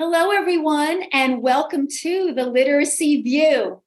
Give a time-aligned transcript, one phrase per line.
[0.00, 3.80] Hello, everyone, and welcome to the Literacy View.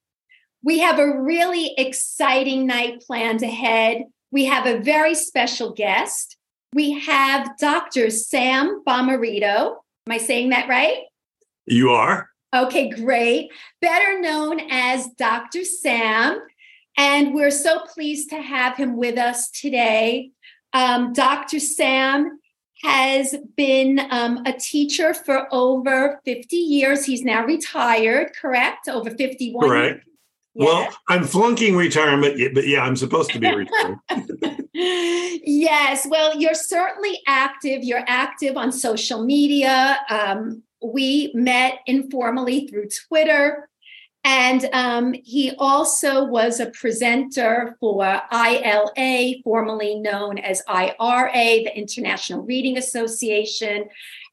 [0.64, 4.04] We have a really exciting night planned ahead.
[4.32, 6.38] We have a very special guest.
[6.74, 8.10] We have Dr.
[8.10, 9.76] Sam Bommarito.
[10.08, 11.00] Am I saying that right?
[11.66, 12.30] You are.
[12.56, 13.52] Okay, great.
[13.82, 15.66] Better known as Dr.
[15.66, 16.40] Sam.
[16.98, 20.32] And we're so pleased to have him with us today.
[20.72, 21.60] Um, Dr.
[21.60, 22.40] Sam
[22.84, 27.06] has been um, a teacher for over 50 years.
[27.06, 28.88] He's now retired, correct?
[28.88, 29.68] Over 51.
[29.68, 30.04] Correct.
[30.54, 30.66] Yeah.
[30.66, 33.98] Well, I'm flunking retirement, but yeah, I'm supposed to be retired.
[34.74, 36.08] yes.
[36.10, 37.84] Well, you're certainly active.
[37.84, 40.00] You're active on social media.
[40.10, 43.70] Um, we met informally through Twitter.
[44.30, 52.42] And um, he also was a presenter for ILA, formerly known as IRA, the International
[52.42, 53.86] Reading Association.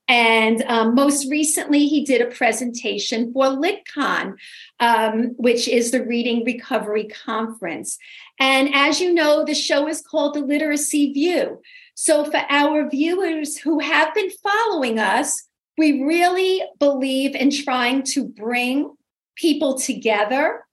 [0.09, 4.35] And um, most recently, he did a presentation for LitCon,
[4.81, 7.97] um, which is the Reading Recovery Conference.
[8.41, 11.63] And as you know, the show is called The Literacy View.
[11.95, 15.41] So, for our viewers who have been following us,
[15.79, 18.94] we really believe in trying to bring
[19.37, 20.65] people together.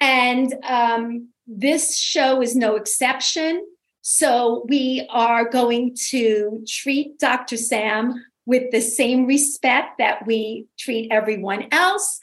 [0.00, 3.66] And um, this show is no exception.
[4.02, 7.56] So we are going to treat Dr.
[7.56, 12.18] Sam with the same respect that we treat everyone else.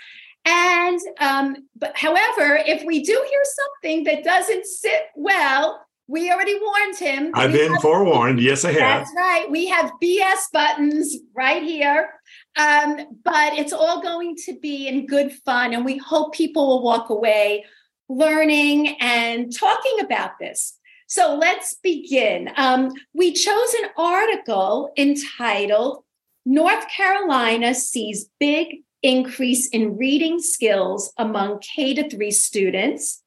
[0.45, 6.59] And um, but however, if we do hear something that doesn't sit well, we already
[6.59, 7.31] warned him.
[7.33, 8.39] I've been have, forewarned.
[8.39, 9.05] Yes, I have.
[9.05, 9.49] That's right.
[9.49, 12.09] We have BS buttons right here.
[12.57, 15.73] Um, but it's all going to be in good fun.
[15.73, 17.65] And we hope people will walk away
[18.07, 20.77] learning and talking about this.
[21.07, 22.49] So let's begin.
[22.55, 26.03] Um, we chose an article entitled
[26.45, 33.21] North Carolina Sees Big Increase in Reading Skills Among K to 3 Students.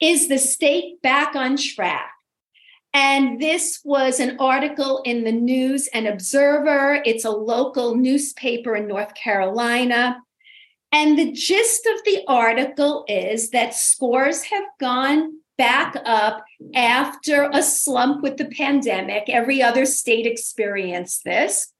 [0.00, 2.12] Is the state back on track?
[2.94, 7.02] And this was an article in the News and Observer.
[7.04, 10.18] It's a local newspaper in North Carolina.
[10.90, 16.44] And the gist of the article is that scores have gone back up
[16.74, 19.24] after a slump with the pandemic.
[19.28, 21.72] Every other state experienced this.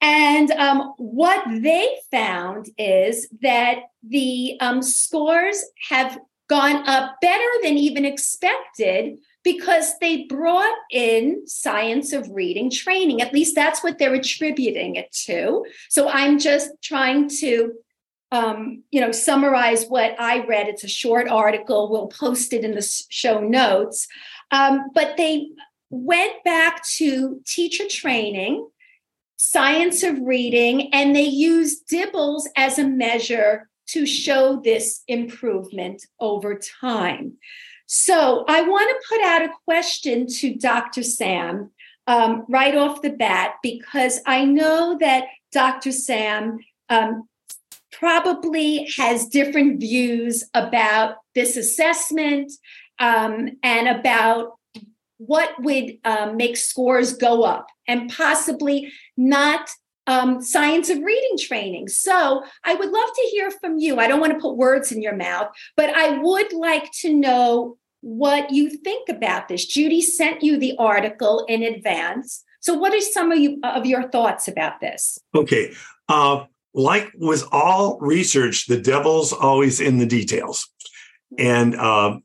[0.00, 6.18] And um, what they found is that the um, scores have
[6.48, 13.22] gone up better than even expected because they brought in science of reading training.
[13.22, 15.64] At least that's what they're attributing it to.
[15.88, 17.72] So I'm just trying to
[18.32, 20.66] um, you know, summarize what I read.
[20.66, 21.88] It's a short article.
[21.88, 24.08] We'll post it in the show notes.
[24.50, 25.50] Um, but they
[25.90, 28.68] went back to teacher training,
[29.36, 36.58] science of reading, and they used DIBELS as a measure to show this improvement over
[36.80, 37.34] time.
[37.86, 41.02] So I want to put out a question to Dr.
[41.02, 41.70] Sam
[42.06, 45.92] um, right off the bat because I know that Dr.
[45.92, 46.58] Sam
[46.88, 47.28] um,
[47.92, 52.52] probably has different views about this assessment
[52.98, 54.58] um, and about
[55.18, 59.70] what would um, make scores go up and possibly not
[60.06, 61.88] um, science of reading training.
[61.88, 63.98] So I would love to hear from you.
[63.98, 67.76] I don't want to put words in your mouth, but I would like to know
[68.00, 69.66] what you think about this.
[69.66, 72.44] Judy sent you the article in advance.
[72.60, 75.18] So, what are some of, you, of your thoughts about this?
[75.34, 75.72] Okay.
[76.08, 80.68] Uh, like with all research, the devil's always in the details.
[81.38, 82.18] And uh,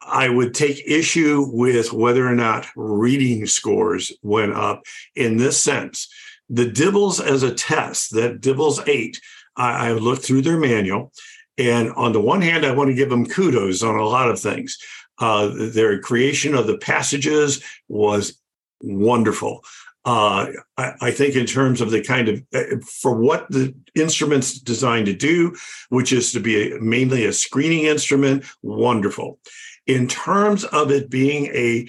[0.00, 4.82] I would take issue with whether or not reading scores went up
[5.14, 6.08] in this sense
[6.48, 9.20] the DIBELS as a test, that DIBELS 8,
[9.56, 11.12] I, I looked through their manual.
[11.58, 14.38] And on the one hand, I want to give them kudos on a lot of
[14.38, 14.78] things.
[15.18, 18.38] Uh, their creation of the passages was
[18.82, 19.64] wonderful.
[20.04, 24.60] Uh, I, I, think in terms of the kind of uh, for what the instrument's
[24.60, 25.56] designed to do,
[25.88, 29.40] which is to be a, mainly a screening instrument, wonderful.
[29.86, 31.88] In terms of it being a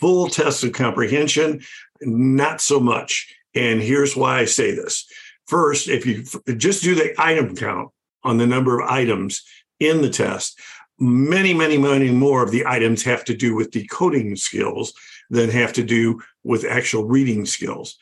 [0.00, 1.60] full test of comprehension,
[2.00, 3.32] not so much.
[3.58, 5.04] And here's why I say this.
[5.46, 6.24] First, if you
[6.56, 7.90] just do the item count
[8.22, 9.42] on the number of items
[9.80, 10.60] in the test,
[11.00, 14.92] many, many, many more of the items have to do with decoding skills
[15.30, 17.96] than have to do with actual reading skills.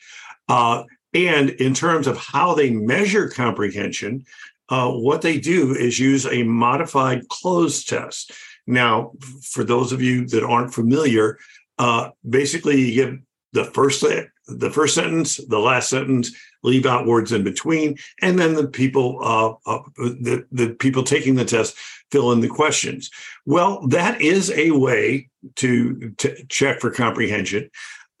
[0.47, 0.83] Uh,
[1.13, 4.25] and in terms of how they measure comprehension,
[4.69, 8.31] uh, what they do is use a modified cloze test.
[8.67, 11.39] Now, for those of you that aren't familiar,
[11.79, 13.19] uh, basically you give
[13.57, 14.05] the first
[14.47, 16.31] the first sentence, the last sentence,
[16.63, 21.35] leave out words in between, and then the people uh, uh, the the people taking
[21.35, 21.75] the test
[22.11, 23.09] fill in the questions.
[23.45, 26.13] Well, that is a way to,
[26.49, 27.69] check for comprehension.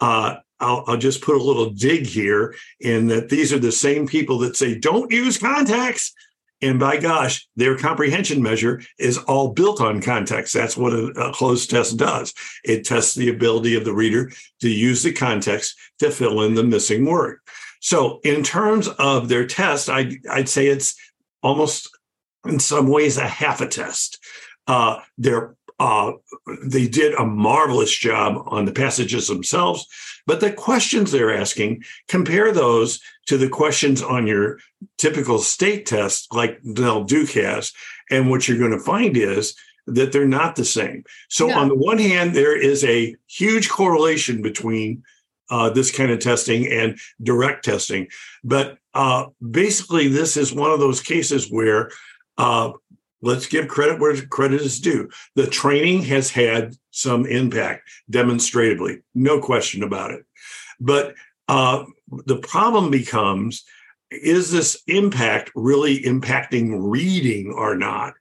[0.01, 4.07] Uh, I'll, I'll, just put a little dig here in that these are the same
[4.07, 6.15] people that say don't use context
[6.61, 10.53] and by gosh, their comprehension measure is all built on context.
[10.53, 12.33] That's what a, a, cloze test does.
[12.63, 14.31] It tests the ability of the reader
[14.61, 17.39] to use the context to fill in the missing word.
[17.79, 20.95] So, in terms of their test, I, I'd say it's
[21.43, 21.89] almost
[22.45, 24.19] in some ways a half a test.
[24.65, 26.13] Uh, they're uh,
[26.63, 29.85] they did a marvelous job on the passages themselves,
[30.25, 34.59] but the questions they're asking, compare those to the questions on your
[34.97, 37.73] typical state test, like Nell Duke has.
[38.09, 41.03] And what you're going to find is that they're not the same.
[41.29, 41.57] So, no.
[41.57, 45.03] on the one hand, there is a huge correlation between
[45.49, 48.07] uh, this kind of testing and direct testing.
[48.43, 51.91] But uh, basically, this is one of those cases where
[52.37, 52.71] uh,
[53.21, 55.09] let's give credit where credit is due.
[55.35, 60.25] The training has had some impact demonstratively, no question about it.
[60.79, 61.15] But
[61.47, 61.85] uh,
[62.25, 63.65] the problem becomes
[64.09, 68.13] is this impact really impacting reading or not?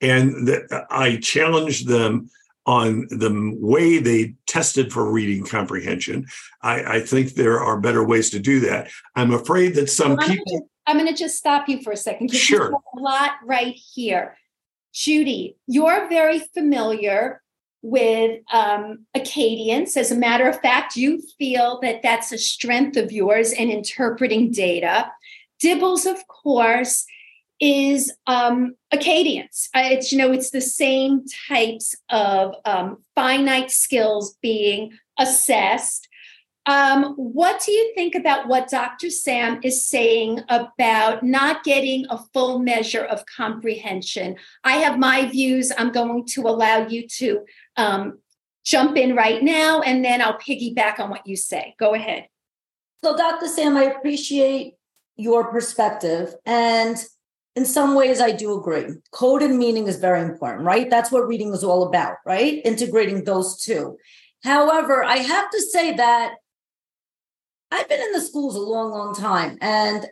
[0.00, 2.30] And the, I challenged them
[2.66, 6.26] on the way they tested for reading comprehension.
[6.62, 8.90] I, I, think there are better ways to do that.
[9.14, 10.70] I'm afraid that some well, people.
[10.86, 12.72] I'm going to just stop you for a second sure.
[12.72, 14.36] a lot right here.
[14.94, 17.42] Judy, you're very familiar
[17.84, 19.94] with um, Acadience.
[19.98, 24.50] As a matter of fact, you feel that that's a strength of yours in interpreting
[24.50, 25.12] data.
[25.60, 27.04] DIBELS, of course,
[27.60, 29.68] is um, Acadience.
[29.74, 36.08] Uh, it's you know it's the same types of um, finite skills being assessed.
[36.66, 39.10] Um, what do you think about what Dr.
[39.10, 44.36] Sam is saying about not getting a full measure of comprehension?
[44.62, 45.70] I have my views.
[45.76, 47.40] I'm going to allow you to
[47.76, 48.18] um,
[48.64, 51.74] jump in right now, and then I'll piggyback on what you say.
[51.78, 52.28] Go ahead.
[53.04, 53.48] So, Dr.
[53.48, 54.74] Sam, I appreciate
[55.16, 56.34] your perspective.
[56.46, 56.96] And
[57.54, 58.86] in some ways, I do agree.
[59.12, 60.88] Code and meaning is very important, right?
[60.88, 62.62] That's what reading is all about, right?
[62.64, 63.98] Integrating those two.
[64.42, 66.34] However, I have to say that
[67.74, 69.58] I've been in the schools a long, long time.
[69.60, 70.06] And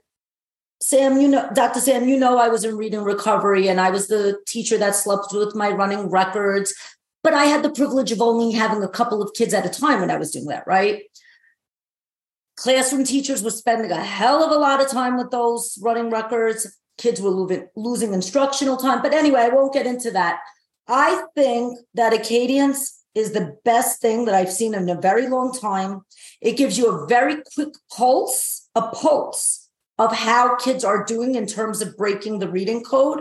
[0.81, 1.79] Sam, you know, Dr.
[1.79, 5.33] Sam, you know, I was in reading recovery and I was the teacher that slept
[5.33, 6.75] with my running records.
[7.23, 10.01] But I had the privilege of only having a couple of kids at a time
[10.01, 11.05] when I was doing that, right?
[12.57, 16.67] Classroom teachers were spending a hell of a lot of time with those running records.
[16.99, 17.31] Kids were
[17.77, 19.03] losing, instructional time.
[19.03, 20.41] But anyway, I won't get into that.
[20.89, 25.53] I think that Acadience is the best thing that I've seen in a very long
[25.53, 26.03] time.
[26.41, 29.69] It gives you a very quick pulse, a pulse
[29.99, 33.21] of how kids are doing in terms of breaking the reading code.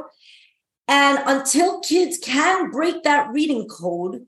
[0.87, 4.25] And until kids can break that reading code,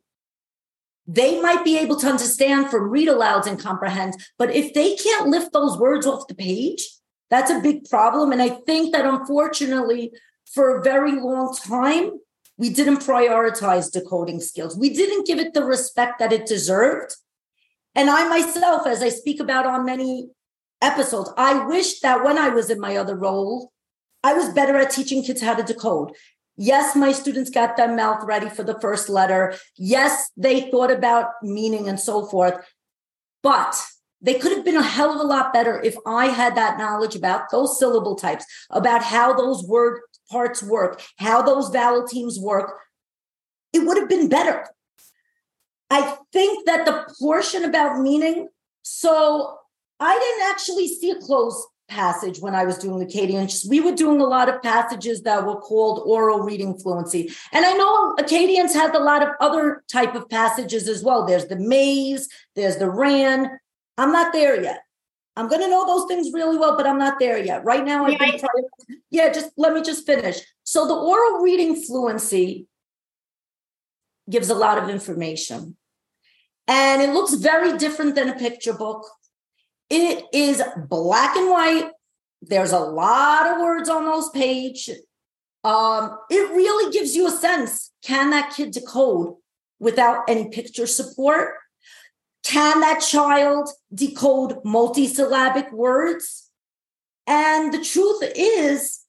[1.08, 4.16] they might be able to understand from read alouds and comprehend.
[4.38, 6.88] But if they can't lift those words off the page,
[7.30, 8.32] that's a big problem.
[8.32, 10.14] And I think that unfortunately,
[10.54, 12.12] for a very long time,
[12.58, 14.78] we didn't prioritize decoding skills.
[14.78, 17.16] We didn't give it the respect that it deserved.
[17.96, 20.30] And I myself, as I speak about on many
[20.82, 23.72] episodes, I wish that when I was in my other role,
[24.24, 26.12] I was better at teaching kids how to decode.
[26.56, 29.56] Yes, my students got their mouth ready for the first letter.
[29.76, 32.56] Yes, they thought about meaning and so forth.
[33.42, 33.76] But
[34.22, 37.16] they could have been a hell of a lot better if I had that knowledge
[37.16, 40.00] about those syllable types, about how those word
[40.34, 42.80] parts work, how those vowel teams work,
[43.72, 44.66] it would have been better.
[45.90, 48.50] I think that the portion about meaning,
[48.82, 49.58] so
[50.00, 53.66] I didn't actually see a cloze passage when I was doing the Acadience.
[53.70, 57.32] We were doing a lot of passages that were called oral reading fluency.
[57.52, 61.26] And I know Acadience has a lot of other type of passages as well.
[61.26, 63.60] There's the maze, there's the ran.
[63.98, 64.82] I'm not there yet.
[65.36, 67.64] I'm going to know those things really well, but I'm not there yet.
[67.66, 69.00] Right now, been trying.
[69.10, 70.40] Yeah, just let me just finish.
[70.64, 72.68] So, the oral reading fluency
[74.30, 75.76] gives a lot of information,
[76.68, 79.06] and it looks very different than a picture book.
[79.90, 81.90] It is black and white.
[82.42, 85.00] There's a lot of words on those pages.
[85.64, 89.36] Um, it really gives you a sense can that kid decode
[89.80, 91.56] without any picture support?
[92.44, 96.50] Can that child decode multisyllabic words?
[97.26, 99.02] And the truth is,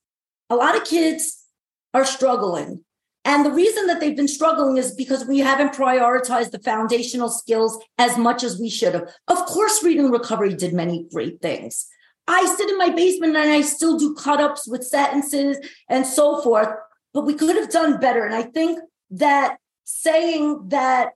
[0.49, 1.45] a lot of kids
[1.93, 2.85] are struggling.
[3.25, 7.83] And the reason that they've been struggling is because we haven't prioritized the foundational skills
[7.99, 9.09] as much as we should have.
[9.29, 11.87] Of course, reading recovery did many great things.
[12.29, 16.43] I sit in my basement and I still do cut ups with sentences and so
[16.43, 16.69] forth,
[17.12, 18.25] but we could have done better.
[18.25, 18.79] And I think
[19.11, 21.12] that saying that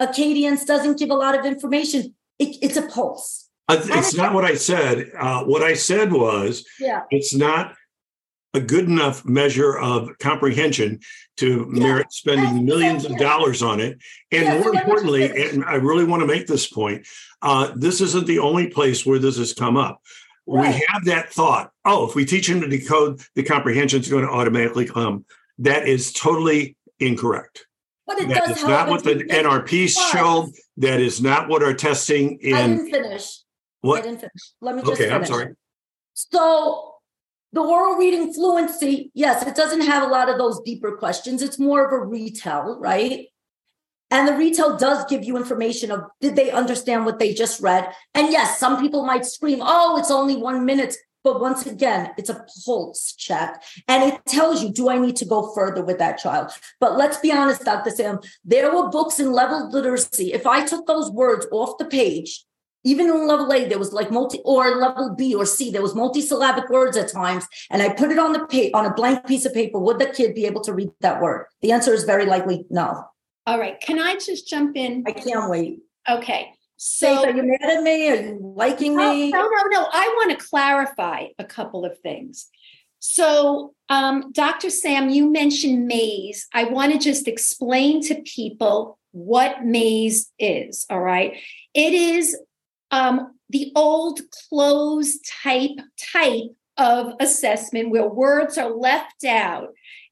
[0.00, 3.48] Acadience doesn't give a lot of information, it, it's a pulse.
[3.70, 5.10] It's not what I said.
[5.18, 7.74] Uh, what I said was, yeah, it's not
[8.54, 11.00] a good enough measure of comprehension
[11.36, 11.82] to yeah.
[11.82, 13.98] merit spending millions of dollars on it.
[14.32, 17.06] And yeah, more so importantly, and I really want to make this point,
[17.42, 20.00] uh, this isn't the only place where this has come up.
[20.46, 20.74] Right.
[20.74, 24.24] We have that thought, oh, if we teach him to decode, the comprehension is going
[24.24, 25.26] to automatically come.
[25.58, 27.66] That is totally incorrect.
[28.08, 30.50] But it that does is not what the NRP showed.
[30.78, 32.54] That is not what our testing in.
[32.54, 33.40] I didn't finish.
[33.82, 34.00] What?
[34.00, 34.52] I didn't finish.
[34.62, 35.14] Let me just okay, finish.
[35.14, 35.54] I'm sorry.
[36.14, 36.94] So
[37.52, 41.42] the oral reading fluency, yes, it doesn't have a lot of those deeper questions.
[41.42, 43.26] It's more of a retell, right?
[44.10, 47.92] And the retell does give you information of did they understand what they just read?
[48.14, 50.96] And yes, some people might scream, oh, it's only one minute.
[51.24, 55.24] But once again, it's a pulse check and it tells you, do I need to
[55.24, 56.50] go further with that child?
[56.80, 57.90] But let's be honest, Dr.
[57.90, 60.32] Sam, there were books in level literacy.
[60.32, 62.44] If I took those words off the page
[62.84, 65.94] even in level A, there was like multi, or level B or C, there was
[65.94, 69.44] multisyllabic words at times, and I put it on the page on a blank piece
[69.44, 69.78] of paper.
[69.78, 71.46] Would the kid be able to read that word?
[71.60, 73.04] The answer is very likely no.
[73.46, 73.80] All right.
[73.80, 75.04] Can I just jump in?
[75.06, 75.80] I can't wait.
[76.08, 76.52] Okay.
[76.80, 78.08] So, Faith, are you mad at me?
[78.08, 79.32] Are you liking me?
[79.32, 79.88] No, no, no.
[79.92, 82.48] I want to clarify a couple of things.
[83.00, 84.70] So, um, Dr.
[84.70, 86.46] Sam, you mentioned maze.
[86.54, 90.86] I want to just explain to people what maze is.
[90.88, 91.36] All right.
[91.74, 92.36] It is
[92.92, 95.78] um, the old cloze type
[96.12, 99.70] type of assessment where words are left out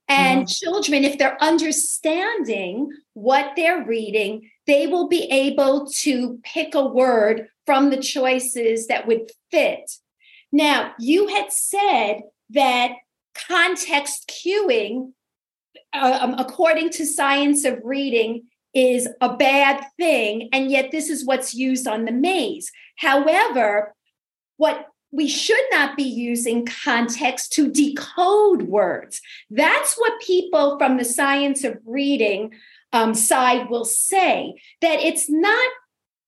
[0.08, 0.46] and mm-hmm.
[0.46, 7.48] children if they're understanding what they're reading they will be able to pick a word
[7.64, 9.90] from the choices that would fit
[10.52, 12.92] now you had said that
[13.34, 15.12] context cueing
[15.92, 18.44] uh, um, according to science of reading
[18.74, 22.70] is a bad thing, and yet this is what's used on the maze.
[22.96, 23.94] However,
[24.58, 29.22] what we should not be using context to decode words.
[29.48, 32.52] That's what people from the science of reading
[32.96, 35.70] um, side will say that it's not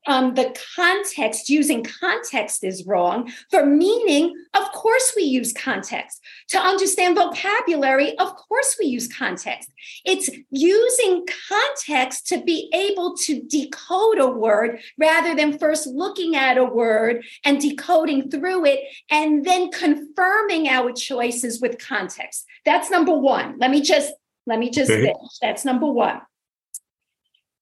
[0.07, 3.31] um, the context, using context is wrong.
[3.51, 6.21] For meaning, of course, we use context.
[6.49, 9.71] To understand vocabulary, of course, we use context.
[10.07, 16.57] It's using context to be able to decode a word rather than first looking at
[16.57, 22.47] a word and decoding through it and then confirming our choices with context.
[22.65, 23.59] That's number one.
[23.59, 24.13] Let me just
[24.47, 25.03] let me just okay.
[25.03, 25.39] finish.
[25.43, 26.23] That's number one.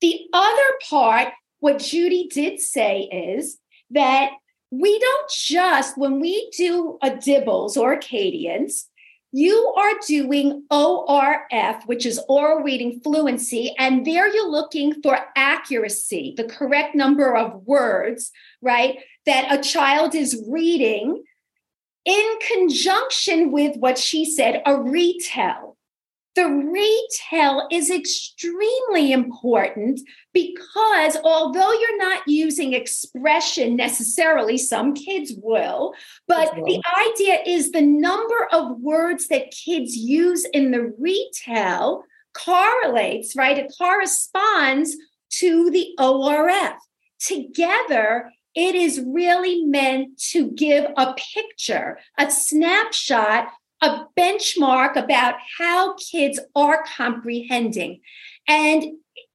[0.00, 1.28] The other part
[1.60, 3.58] what Judy did say is
[3.90, 4.30] that
[4.70, 8.88] we don't just, when we do a DIBELS or Acadience,
[9.32, 16.34] you are doing ORF, which is oral reading fluency, and there you're looking for accuracy,
[16.36, 18.30] the correct number of words,
[18.62, 21.22] right, that a child is reading
[22.04, 25.75] in conjunction with what she said, a retell
[26.36, 30.00] the retell is extremely important
[30.34, 35.94] because although you're not using expression necessarily, some kids will,
[36.28, 36.66] but well.
[36.66, 43.56] the idea is the number of words that kids use in the retell correlates, right?
[43.56, 44.94] It corresponds
[45.38, 46.74] to the ORF.
[47.18, 53.48] Together, it is really meant to give a picture, a snapshot
[53.83, 58.00] a benchmark about how kids are comprehending.
[58.49, 58.85] And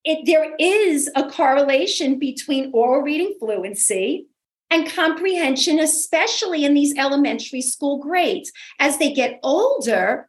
[0.04, 4.28] it, there is a correlation between oral reading fluency
[4.72, 8.52] and comprehension, especially in these elementary school grades.
[8.80, 10.28] As they get older,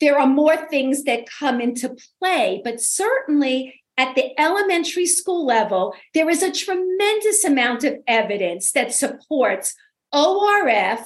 [0.00, 5.94] there are more things that come into play, but certainly at the elementary school level,
[6.14, 9.74] there is a tremendous amount of evidence that supports
[10.12, 11.00] ORF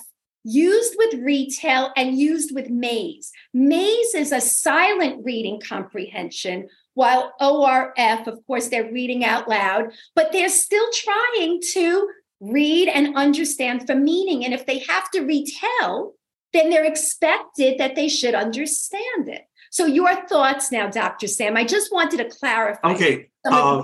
[0.44, 3.32] used with retell and used with maze.
[3.52, 10.30] Maze is a silent reading comprehension, while ORF, of course, they're reading out loud, but
[10.32, 12.08] they're still trying to
[12.40, 14.44] read and understand for meaning.
[14.44, 16.14] And if they have to retell,
[16.52, 19.42] then they're expected that they should understand it.
[19.70, 21.26] So, your thoughts now, Dr.
[21.26, 21.56] Sam?
[21.56, 22.92] I just wanted to clarify.
[22.92, 23.30] Okay.
[23.44, 23.82] Uh,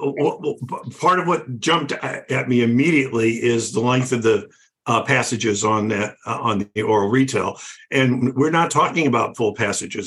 [1.01, 4.49] part of what jumped at me immediately is the length of the
[4.91, 7.51] uh, passages on that uh, on the oral retell,
[7.91, 10.07] and we're not talking about full passages.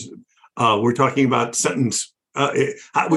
[0.61, 1.97] Uh, we're talking about sentence
[2.35, 2.51] Uh,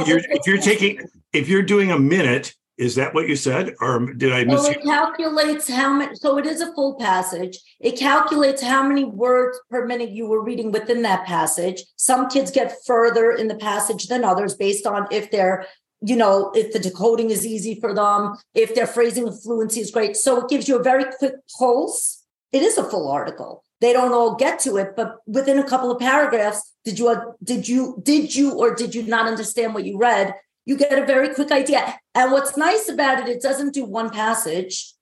[0.07, 0.95] you're, if you're taking,
[1.33, 2.47] if you're doing a minute,
[2.77, 4.65] is that what you said, or did I miss?
[4.65, 6.17] So it calculates how much.
[6.25, 7.57] So it is a full passage.
[7.81, 11.79] It calculates how many words per minute you were reading within that passage.
[11.97, 15.65] Some kids get further in the passage than others based on if they're,
[16.01, 20.17] you know, if the decoding is easy for them, if their phrasing fluency is great.
[20.17, 22.25] So it gives you a very quick pulse.
[22.53, 23.65] It is a full article.
[23.81, 27.69] They don't all get to it, but within a couple of paragraphs, did you did
[27.69, 30.35] you did you or did you not understand what you read?
[30.67, 31.99] you get a very quick idea.
[32.15, 34.93] And what's nice about it, it doesn't do one passage,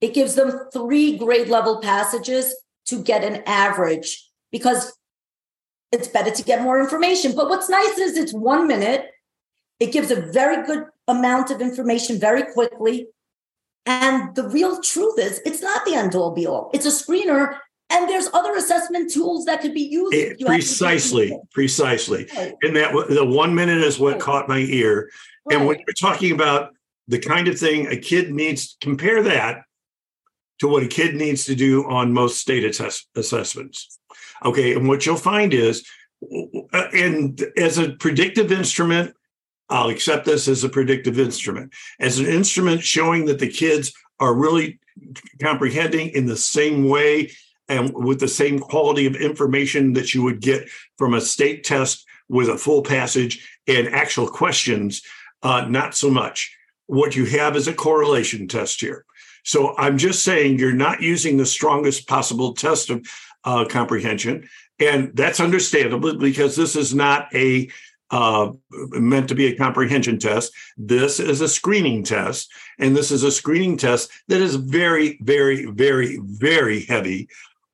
[0.00, 4.96] it gives them three grade level passages to get an average because
[5.92, 7.36] it's better to get more information.
[7.36, 9.10] But what's nice is it's one minute,
[9.80, 13.08] it gives a very good amount of information very quickly.
[13.86, 16.70] And the real truth is, it's not the end all be all.
[16.72, 17.58] It's a screener
[17.90, 20.14] and there's other assessment tools that could be used.
[20.14, 22.26] It, precisely, precisely.
[22.34, 22.54] Right.
[22.62, 24.20] And that the one minute is what right.
[24.20, 25.10] caught my ear.
[25.44, 25.56] Right.
[25.56, 26.74] And when you're talking about
[27.08, 29.62] the kind of thing a kid needs, compare that
[30.60, 33.98] to what a kid needs to do on most state assess- assessments.
[34.44, 35.86] Okay, and what you'll find is,
[36.72, 39.14] uh, and as a predictive instrument,
[39.68, 44.34] I'll accept this as a predictive instrument, as an instrument showing that the kids are
[44.34, 44.78] really
[45.40, 47.30] comprehending in the same way
[47.68, 50.68] and with the same quality of information that you would get
[50.98, 55.02] from a state test with a full passage and actual questions,
[55.42, 56.54] uh, not so much.
[56.86, 59.04] What you have is a correlation test here.
[59.44, 63.06] So I'm just saying you're not using the strongest possible test of
[63.44, 64.48] uh, comprehension.
[64.78, 67.70] And that's understandable because this is not a
[68.14, 68.52] uh,
[68.92, 70.52] meant to be a comprehension test.
[70.76, 72.52] This is a screening test.
[72.78, 77.28] And this is a screening test that is very, very, very, very heavy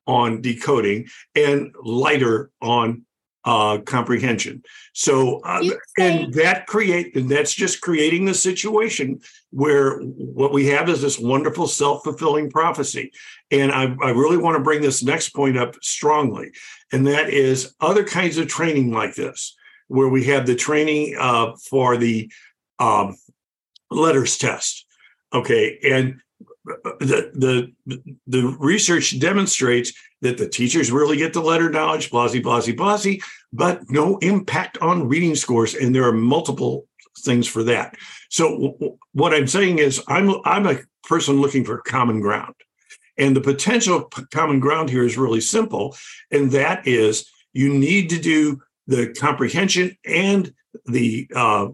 [0.07, 3.05] on decoding and lighter on
[3.45, 4.63] uh, comprehension.
[4.93, 5.63] So, uh,
[5.99, 9.21] and that create, and that's just creating the situation
[9.51, 13.11] where what we have is this wonderful self fulfilling prophecy.
[13.51, 16.51] And I, I really want to bring this next point up strongly,
[16.91, 19.55] and that is other kinds of training like this,
[19.91, 22.31] where we have the training uh, for the
[22.79, 23.17] um,
[23.91, 24.85] LETRS test.
[25.33, 26.21] Okay, and
[26.99, 32.75] the the the research demonstrates that the teachers really get the letter knowledge, blasey, blasey,
[32.75, 36.87] blasey, but no impact on reading scores, and there are multiple
[37.19, 37.95] things for that.
[38.29, 42.55] So w- what I'm saying is, I'm I'm a person looking for common ground,
[43.17, 45.95] and the potential common ground here is really simple,
[46.31, 50.53] and that is you need to do the comprehension and
[50.85, 51.67] the uh,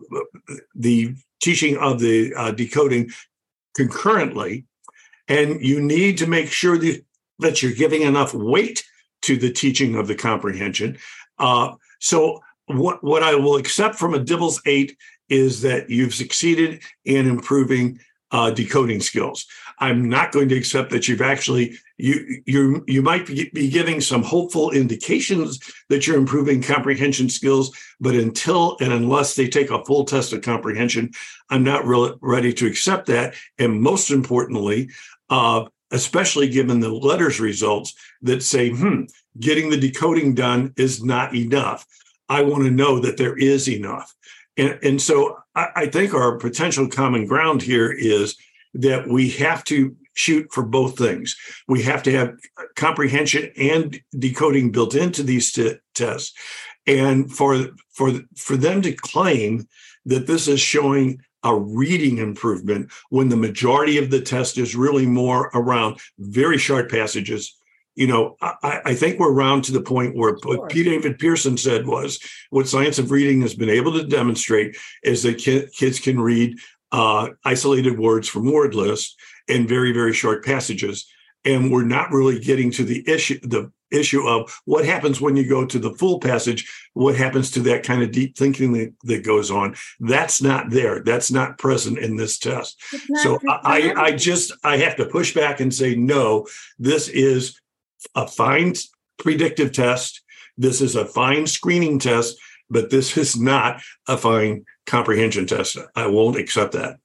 [0.75, 3.09] the teaching of the uh, decoding
[3.75, 4.65] concurrently
[5.27, 7.03] and you need to make sure that,
[7.61, 8.83] you're giving enough weight
[9.21, 10.97] to the teaching of the comprehension.
[11.37, 14.97] Uh, so, what, what I will accept from a DIBELS 8
[15.29, 17.99] is that you've succeeded in improving
[18.31, 19.45] uh, decoding skills.
[19.79, 24.23] I'm not going to accept that you've actually you you you might be giving some
[24.23, 30.05] hopeful indications that you're improving comprehension skills, but until and unless they take a full
[30.05, 31.11] test of comprehension,
[31.49, 33.35] I'm not really ready to accept that.
[33.57, 34.89] And most importantly,
[35.29, 39.03] uh, especially given the LETRS results that say, hmm,
[39.39, 41.85] getting the decoding done is not enough.
[42.29, 44.13] I want to know that there is enough.
[44.57, 48.35] And, and so I, I think our potential common ground here is
[48.73, 51.37] that we have to shoot for both things.
[51.67, 52.35] We have to have
[52.75, 56.33] comprehension and decoding built into these t- tests.
[56.87, 59.67] And for, for, for them to claim
[60.05, 65.05] that this is showing a reading improvement when the majority of the test is really
[65.05, 67.55] more around very short passages.
[67.95, 70.57] You know, I, I think we're around to the point where sure.
[70.57, 70.83] what P.
[70.83, 75.37] David Pearson said was what science of reading has been able to demonstrate is that
[75.37, 76.57] ki- kids can read
[76.91, 79.15] uh, isolated words from word lists
[79.47, 81.07] in very, very short passages.
[81.45, 85.47] And we're not really getting to the issue, the issue of what happens when you
[85.47, 89.23] go to the full passage what happens to that kind of deep thinking that, that
[89.23, 89.75] goes on.
[89.99, 91.01] That's not there.
[91.03, 92.81] That's not present in this test.
[93.15, 97.59] So I, I just i have to push back and say no this is
[98.15, 98.73] a fine
[99.17, 100.21] predictive test.
[100.57, 102.37] This is a fine screening test
[102.69, 105.77] but this is not a fine comprehension test.
[105.95, 106.99] I won't accept that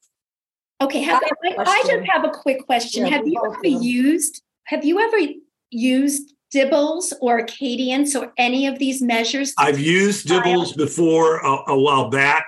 [0.84, 4.84] okay have, I, I, just have a quick question yeah, have you ever used have
[4.84, 5.32] you ever
[5.70, 9.54] used DIBELS or Acadience or any of these measures?
[9.56, 12.46] I've used DIBELS before a, a while back,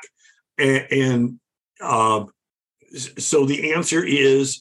[0.58, 1.40] and, and
[1.80, 2.24] uh,
[3.18, 4.60] so the answer is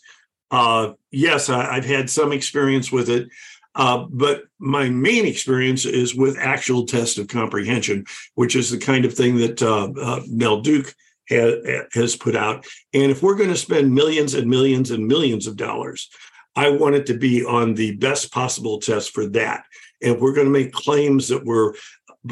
[0.51, 1.49] uh, yes.
[1.49, 3.27] I, have had some experience with it.
[3.75, 8.05] Uh, but my main experience is with actual test of comprehension,
[8.35, 10.93] which is the kind of thing that uh, uh, Nell Duke ha-
[11.29, 12.65] has put out.
[12.93, 16.09] And if we're going to spend millions and millions and millions of dollars,
[16.55, 19.65] I want it to be on the best possible test for that.
[20.01, 21.73] And if we're going to make claims that we're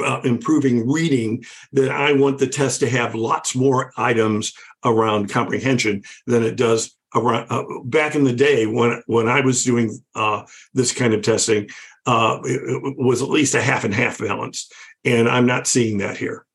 [0.03, 4.53] uh, improving reading, then I want the test to have lots more items
[4.85, 9.63] around comprehension than it does around uh, back in the day when when I was
[9.63, 11.69] doing uh, this kind of testing.
[12.05, 14.71] Uh, it, it was at least a half and half balance,
[15.03, 16.45] and I'm not seeing that here.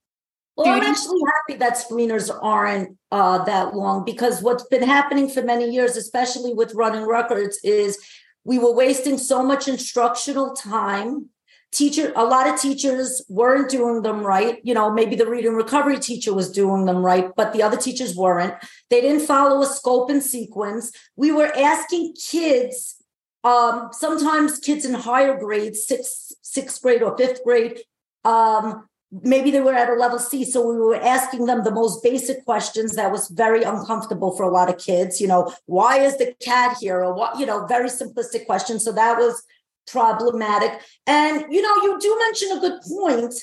[0.56, 5.42] Well, I'm actually happy that screeners aren't uh, that long because what's been happening for
[5.42, 7.98] many years, especially with running records, is
[8.44, 11.28] we were wasting so much instructional time.
[11.72, 15.98] Teacher a lot of teachers weren't doing them right you know maybe the reading recovery
[15.98, 18.54] teacher was doing them right but the other teachers weren't.
[18.88, 20.90] They didn't follow a scope and sequence.
[21.16, 22.96] We were asking kids
[23.44, 27.80] um, sometimes kids in higher grades sixth sixth grade or fifth grade
[28.24, 28.88] um,
[29.22, 32.44] maybe they were at a level c so we were asking them the most basic
[32.44, 36.34] questions that was very uncomfortable for a lot of kids you know why is the
[36.40, 39.42] cat here or what you know very simplistic questions so that was
[39.86, 40.80] problematic.
[41.06, 43.34] And, you know, you do mention a good point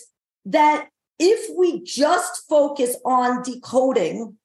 [0.46, 4.38] that if we just focus on decoding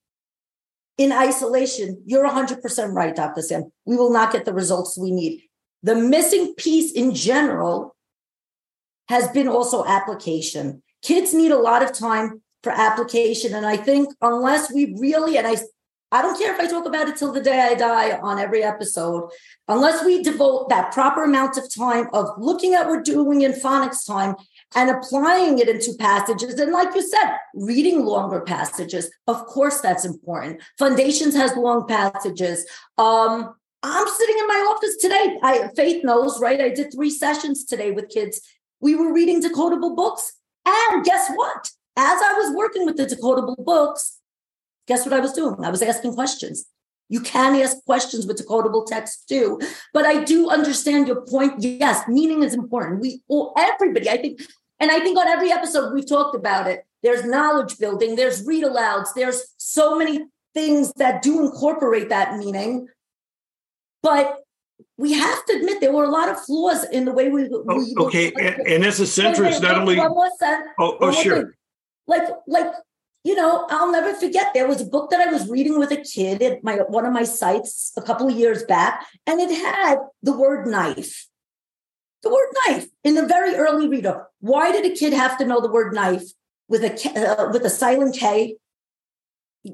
[0.97, 3.43] in isolation, you're 100% right, Dr.
[3.43, 3.73] Sam.
[3.85, 5.43] We will not get the results we need.
[5.83, 7.97] The missing piece in general
[9.09, 10.83] has been also application.
[11.03, 13.55] Kids need a lot of time for application.
[13.55, 15.57] And I think unless we really, and I
[16.11, 18.63] I don't care if I talk about it till the day I die on every
[18.63, 19.31] episode,
[19.69, 23.53] unless we devote that proper amount of time of looking at what we're doing in
[23.53, 24.35] phonics time
[24.75, 26.55] and applying it into passages.
[26.55, 29.11] And like you said, reading longer passages.
[29.27, 30.63] Of course, that's important.
[30.79, 32.65] Foundations has long passages.
[32.97, 35.39] Um, I'm sitting in my office today.
[35.43, 36.61] I Faith knows, right?
[36.61, 38.41] I did three sessions today with kids.
[38.81, 40.33] We were reading decodable books.
[40.69, 41.71] And guess what?
[41.97, 44.21] As I was working with the decodable books,
[44.87, 45.65] guess what I was doing?
[45.65, 46.67] I was asking questions.
[47.09, 49.59] You can ask questions with decodable text too.
[49.95, 51.55] But I do understand your point.
[51.59, 53.01] Yes, meaning is important.
[53.01, 54.41] We all, everybody, I think,
[54.79, 56.85] and I think on every episode we've talked about it.
[57.03, 62.89] There's knowledge building, there's read alouds, there's so many things that do incorporate that meaning.
[64.03, 64.41] But
[64.99, 67.45] we have to admit there were a lot of flaws in the way we.
[67.45, 69.97] we oh, okay, and, and, as a centrist, not only.
[69.97, 70.71] One more sentence.
[70.79, 71.37] Oh, oh sure.
[71.37, 71.53] Thing.
[72.09, 72.73] Like, like
[73.23, 74.53] you know, I'll never forget.
[74.55, 77.13] There was a book that I was reading with a kid at my one of
[77.13, 81.29] my sites a couple of years back, and it had the word knife.
[82.25, 84.27] The word knife in the very early reader.
[84.41, 86.25] Why did a kid have to know the word knife
[86.69, 88.57] with a uh, with a silent K?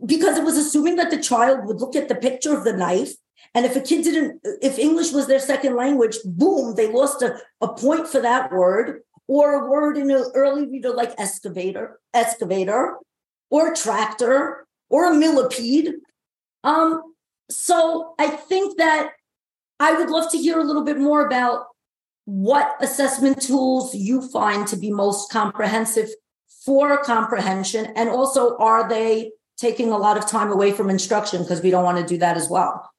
[0.04, 3.14] Because it was assuming that the child would look at the picture of the knife,
[3.54, 7.38] and if a kid didn't, if English was their second language, boom, they lost a,
[7.60, 12.96] a point for that word or a word in an early reader like excavator, excavator,
[13.50, 15.94] or tractor or a millipede.
[16.64, 17.02] Um,
[17.48, 19.10] so I think that
[19.78, 21.66] I would love to hear a little bit more about
[22.24, 26.08] what assessment tools you find to be most comprehensive
[26.64, 27.92] for comprehension.
[27.94, 31.42] And also, are they taking a lot of time away from instruction?
[31.42, 32.90] Because we don't want to do that as well.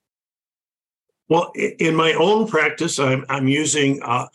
[1.28, 4.28] Well, in my own practice, I'm, I'm using uh,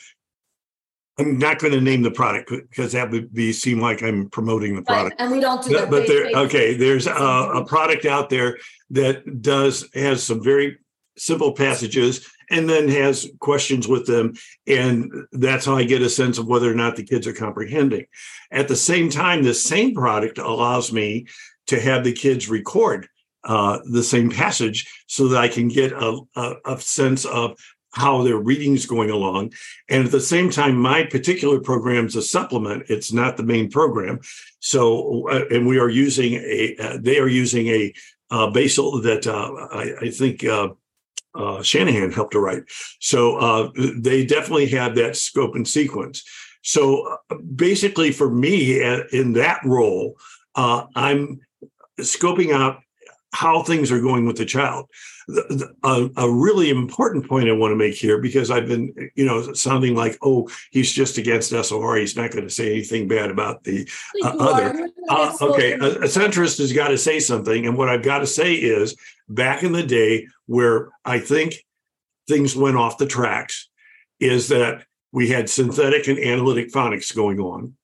[1.21, 4.75] I'm not going to name the product because that would be seem like I'm promoting
[4.75, 5.19] the product.
[5.19, 5.25] Right.
[5.25, 5.89] And we don't do that.
[5.89, 8.57] But there, okay, there's a, a, product out there
[8.91, 10.79] that does has some very
[11.17, 14.33] simple passages and then has questions with them,
[14.67, 18.05] and that's how I get a sense of whether or not the kids are comprehending.
[18.51, 21.27] At the same time, the same product allows me
[21.67, 23.07] to have the kids record
[23.43, 27.57] uh, the same passage so that I can get a, a, a sense of
[27.93, 29.53] how their reading is going along.
[29.89, 32.85] And at the same time, my particular program is a supplement.
[32.89, 34.19] It's not the main program.
[34.59, 37.93] So, uh, and we are using a, uh, they are using a
[38.29, 40.69] uh, basal that uh, I, I, think uh,
[41.63, 42.63] Shanahan helped to write.
[42.99, 46.23] So they definitely have that scope and sequence.
[46.63, 47.17] So
[47.55, 48.79] basically, for me
[49.11, 50.15] in that role,
[50.55, 51.41] I'm
[51.99, 52.81] scoping out
[53.33, 54.87] how things are going with the child
[55.83, 59.53] a, a, really important point I want to make here because I've been, you know,
[59.53, 61.97] sounding like, oh, he's just against SOR.
[61.97, 63.89] He's not going to say anything bad about the
[64.23, 64.89] uh, other.
[65.09, 67.65] Uh, okay, a, a centrist has got to say something.
[67.65, 68.95] And what I've got to say is
[69.29, 71.63] back in the day where I think
[72.27, 73.69] things went off the tracks
[74.19, 77.75] is that we had synthetic and analytic phonics going on.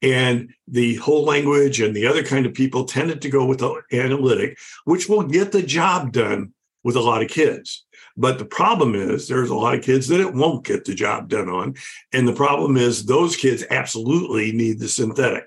[0.00, 3.82] And the whole language and the other kind of people tended to go with the
[3.92, 6.52] analytic, which will get the job done
[6.84, 7.84] with a lot of kids.
[8.16, 11.28] But the problem is there's a lot of kids that it won't get the job
[11.28, 11.74] done on.
[12.12, 15.44] And the problem is those kids absolutely need the synthetic.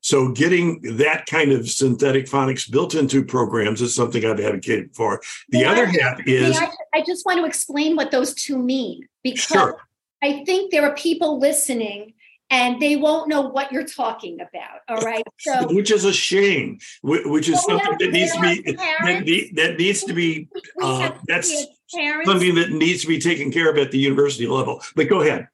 [0.00, 5.20] So getting that kind of synthetic phonics built into programs is something I've advocated for.
[5.48, 9.08] The May other half is I, I just want to explain what those two mean
[9.22, 9.80] because Sure.
[10.22, 12.14] I think there are people listening
[12.50, 14.80] and they won't know what you're talking about.
[14.88, 15.24] All right.
[15.38, 19.50] So which is a shame, which is Well, something that needs to be that, parents-
[19.54, 20.48] that needs to be
[20.82, 24.80] uh, that's something that needs to be taken care of at the university level.
[24.94, 25.48] But go ahead.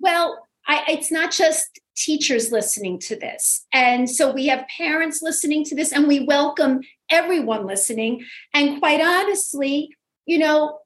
[0.00, 3.64] Well, I, it's not just teachers listening to this.
[3.72, 6.80] And so we have parents listening to this, and we welcome
[7.10, 8.24] everyone listening.
[8.52, 9.94] And quite honestly,
[10.26, 10.80] you know,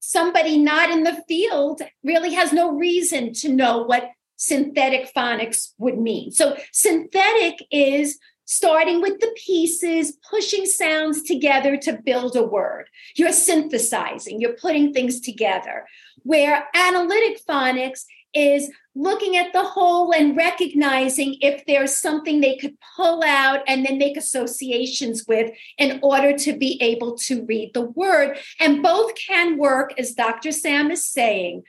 [0.00, 5.98] somebody not in the field really has no reason to know what synthetic phonics would
[5.98, 6.30] mean.
[6.30, 12.86] So, synthetic is starting with the pieces, pushing sounds together to build a word.
[13.14, 15.86] You're synthesizing, you're putting things together.
[16.22, 22.76] Where analytic phonics is looking at the whole and recognizing if there's something they could
[22.96, 27.82] pull out and then make associations with in order to be able to read the
[27.82, 28.38] word.
[28.60, 30.52] And both can work, as Dr.
[30.52, 31.64] Sam is saying.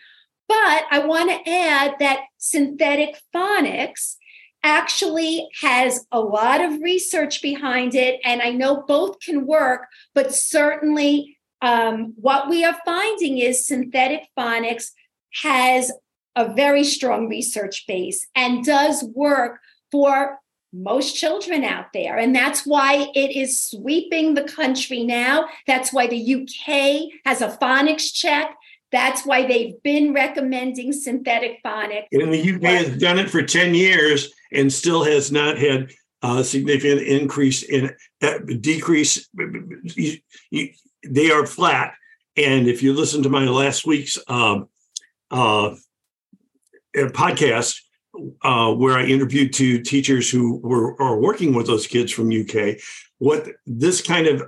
[0.50, 4.16] But I want to add that synthetic phonics
[4.64, 8.20] actually has a lot of research behind it.
[8.26, 14.24] And I know both can work, but certainly um, what we are finding is synthetic
[14.38, 14.92] phonics
[15.44, 15.92] has
[16.36, 19.60] a very strong research base and does work
[19.92, 20.40] for
[20.72, 22.18] most children out there.
[22.18, 25.48] And that's why it is sweeping the country now.
[25.68, 28.56] That's why the UK has a phonics check.
[28.92, 32.08] That's why they've been recommending synthetic phonics.
[32.12, 36.44] And the UK has done it for 10 years and still has not had a
[36.44, 39.30] significant increase in uh, decrease.
[39.32, 41.94] They are flat.
[42.36, 44.70] And if you listen to my last week's um,
[45.30, 45.76] uh, uh,
[46.96, 47.80] podcast,
[48.42, 52.78] uh, where I interviewed two teachers who were are working with those kids from UK,
[53.20, 54.44] what this kind of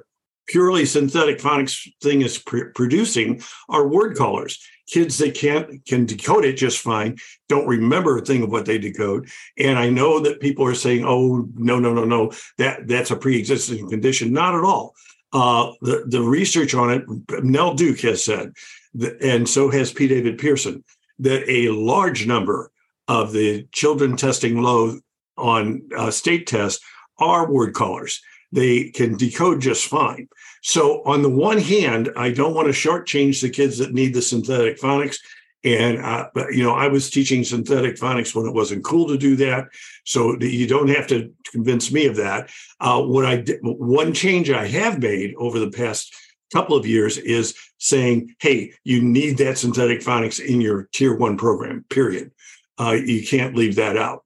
[0.48, 4.60] purely synthetic phonics thing is pr- producing are word callers.
[4.88, 8.78] Kids that can't can decode it just fine, don't remember a thing of what they
[8.78, 9.30] decode.
[9.58, 13.16] And I know that people are saying, "Oh, no, no, no, no, that that's a
[13.16, 14.94] pre-existing condition." Not at all.
[15.32, 18.52] Uh, the the research on it, Nell Duke has said,
[18.96, 20.08] that, and so has P.
[20.08, 20.84] David Pearson,
[21.20, 22.72] that a large number
[23.08, 25.00] of the children testing low
[25.38, 26.84] on uh, state tests
[27.18, 28.22] are word callers.
[28.52, 30.28] They can decode just fine.
[30.62, 34.22] So, on the one hand, I don't want to shortchange the kids that need the
[34.22, 35.18] synthetic phonics.
[35.64, 39.36] And, uh, you know, I was teaching synthetic phonics when it wasn't cool to do
[39.38, 39.66] that.
[40.06, 42.50] So you don't have to convince me of that.
[42.80, 46.16] Uh, what I did, one change I have made over the past
[46.52, 51.38] couple of years is saying, hey, you need that synthetic phonics in your tier one
[51.38, 52.32] program, period.
[52.80, 54.24] Uh, you can't leave that out.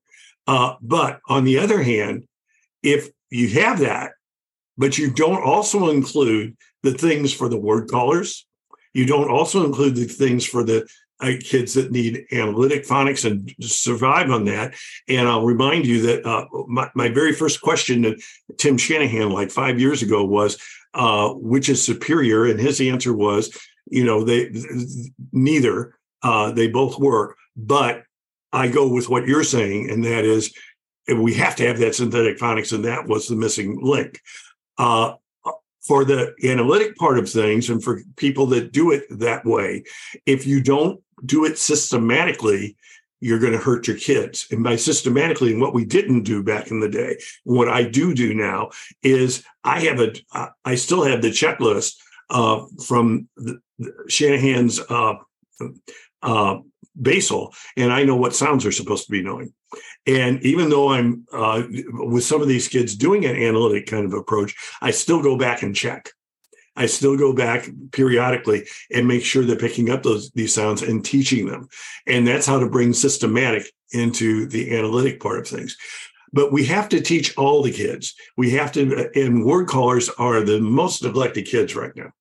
[0.48, 2.26] Uh, but on the other hand,
[2.82, 4.12] if you have that,
[4.78, 8.46] but you don't also include the things for the word callers,
[8.94, 10.88] you don't also include the things for the
[11.22, 14.74] uh, kids that need analytic phonics and survive on that.
[15.08, 18.18] And I'll remind you that uh, my, my very first question to
[18.58, 20.58] Tim Shanahan, like five years ago, was
[20.94, 22.46] uh, which is superior?
[22.46, 23.58] And his answer was,
[23.88, 24.52] you know, they
[25.32, 25.96] neither.
[26.24, 28.02] Uh, they both work, but
[28.52, 30.52] I go with what you're saying, and that is
[31.08, 34.22] we have to have that synthetic phonics, and that was the missing link.
[34.78, 35.14] Uh,
[35.82, 39.84] for the analytic part of things, and for people that do it that way,
[40.26, 42.76] if you don't do it systematically,
[43.20, 44.48] you're going to hurt your kids.
[44.52, 48.14] And by systematically, and what we didn't do back in the day, what I do
[48.14, 48.72] do now
[49.04, 50.14] is I have a,
[50.66, 51.96] I still have the checklist
[52.30, 55.16] uh, from the, the Shanahan's uh,
[56.22, 56.58] uh,
[57.00, 59.54] basal, and I know what sounds are supposed to be knowing.
[60.08, 64.14] And even though I'm uh, with some of these kids doing an analytic kind of
[64.14, 66.12] approach, I still go back and check.
[66.76, 71.04] I still go back periodically and make sure they're picking up those these sounds and
[71.04, 71.70] teaching them.
[72.06, 75.78] And that's how to bring systematic into the analytic part of things.
[76.34, 78.14] But we have to teach all the kids.
[78.36, 82.12] We have to, and word callers are the most neglected kids right now.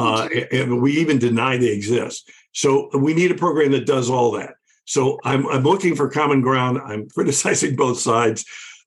[0.00, 2.30] Uh, and we even deny they exist.
[2.52, 4.54] So we need a program that does all that.
[4.86, 6.80] So I'm, I'm looking for common ground.
[6.82, 8.44] I'm criticizing both sides,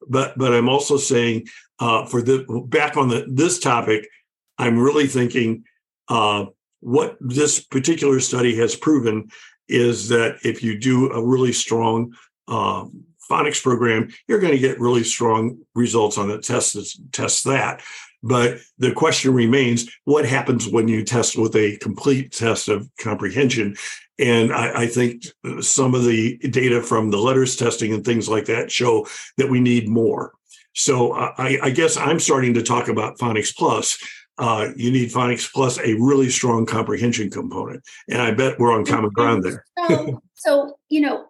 [0.08, 1.48] but but I'm also saying
[1.80, 4.10] uh, for the back on the this topic,
[4.58, 5.66] I'm really thinking
[6.10, 6.46] uh,
[6.80, 9.30] what this particular study has proven
[9.70, 12.16] is that if you do a really strong
[12.48, 12.86] uh,
[13.30, 17.82] phonics program, you're going to get really strong results on the test that tests that.
[18.24, 23.76] But the question remains what happens when you test with a complete test of comprehension?
[24.18, 25.26] And I, I, think
[25.60, 29.08] some of the data from the LETRS testing and things like that show
[29.38, 30.34] that we need more.
[30.74, 33.98] So I, I guess I'm starting to talk about Phonics Plus.
[34.38, 37.84] Uh, you need Phonics Plus, a really strong comprehension component.
[38.08, 39.66] And I bet we're on common ground there.
[39.88, 41.26] so, so, you know,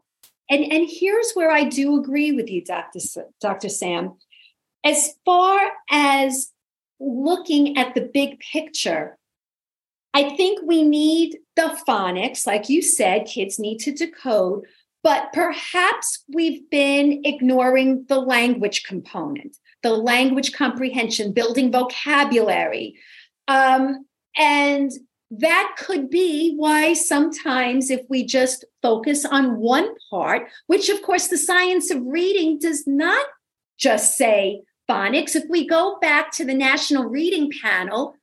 [0.49, 2.97] and, and here's where I do agree with you, Dr.
[2.97, 3.69] S- Dr.
[3.69, 4.13] Sam.
[4.86, 6.53] As far as
[6.99, 9.17] looking at the big picture,
[10.13, 14.65] I think we need the phonics, like you said, kids need to decode,
[15.01, 22.95] but perhaps we've been ignoring the language component, the language comprehension, building vocabulary.
[23.47, 24.06] Um,
[24.38, 24.91] and
[25.32, 31.27] that could be why sometimes if we just focus on one part, which of course
[31.27, 33.25] the science of reading does not
[33.77, 35.36] just say phonics.
[35.36, 38.15] If we go back to the National Reading Panel,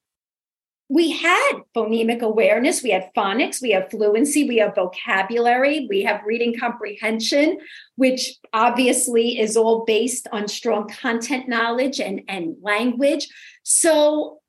[0.90, 6.20] we had phonemic awareness, we had phonics, we have fluency, we have vocabulary, we have
[6.26, 7.58] reading comprehension,
[7.94, 13.28] which obviously is all based on strong content knowledge and, and language.
[13.62, 14.40] So,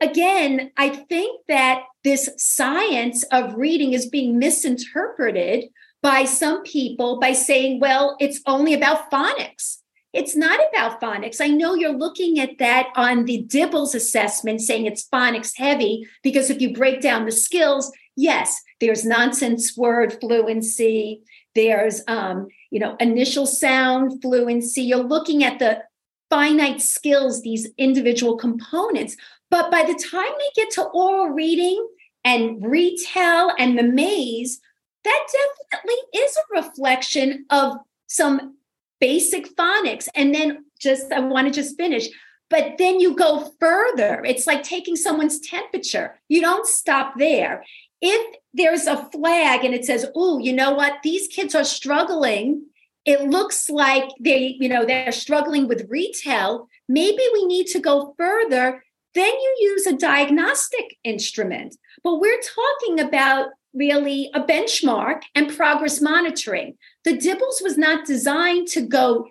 [0.00, 5.66] again, I think that this science of reading is being misinterpreted
[6.02, 9.78] by some people by saying, well, it's only about phonics.
[10.16, 11.42] It's not about phonics.
[11.42, 16.48] I know you're looking at that on the DIBELS assessment, saying it's phonics heavy, because
[16.48, 21.20] if you break down the skills, yes, there's nonsense word fluency,
[21.54, 24.82] there's um, you know, initial sound fluency.
[24.82, 25.82] You're looking at the
[26.30, 29.16] finite skills, these individual components.
[29.50, 31.86] But by the time they get to oral reading
[32.24, 34.60] and retell and the maze,
[35.04, 35.26] that
[35.70, 37.76] definitely is a reflection of
[38.08, 38.55] some
[39.00, 42.08] basic phonics and then just i want to just finish.
[42.48, 44.22] But then you go further.
[44.24, 46.20] It's like taking someone's temperature.
[46.28, 47.64] You don't stop there.
[48.00, 51.02] If there's a flag and it says oh you know what?
[51.02, 52.66] These kids are struggling
[53.06, 56.68] it looks like they you know they're struggling with retell.
[56.88, 58.82] maybe we need to go further.
[59.14, 61.76] Then you use a diagnostic instrument.
[62.04, 66.76] But we're talking about really a benchmark and progress monitoring.
[67.04, 69.28] The DIBELS was not designed to go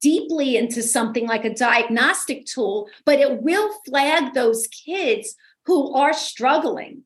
[0.00, 6.12] deeply into something like a diagnostic tool, but it will flag those kids who are
[6.12, 7.02] struggling.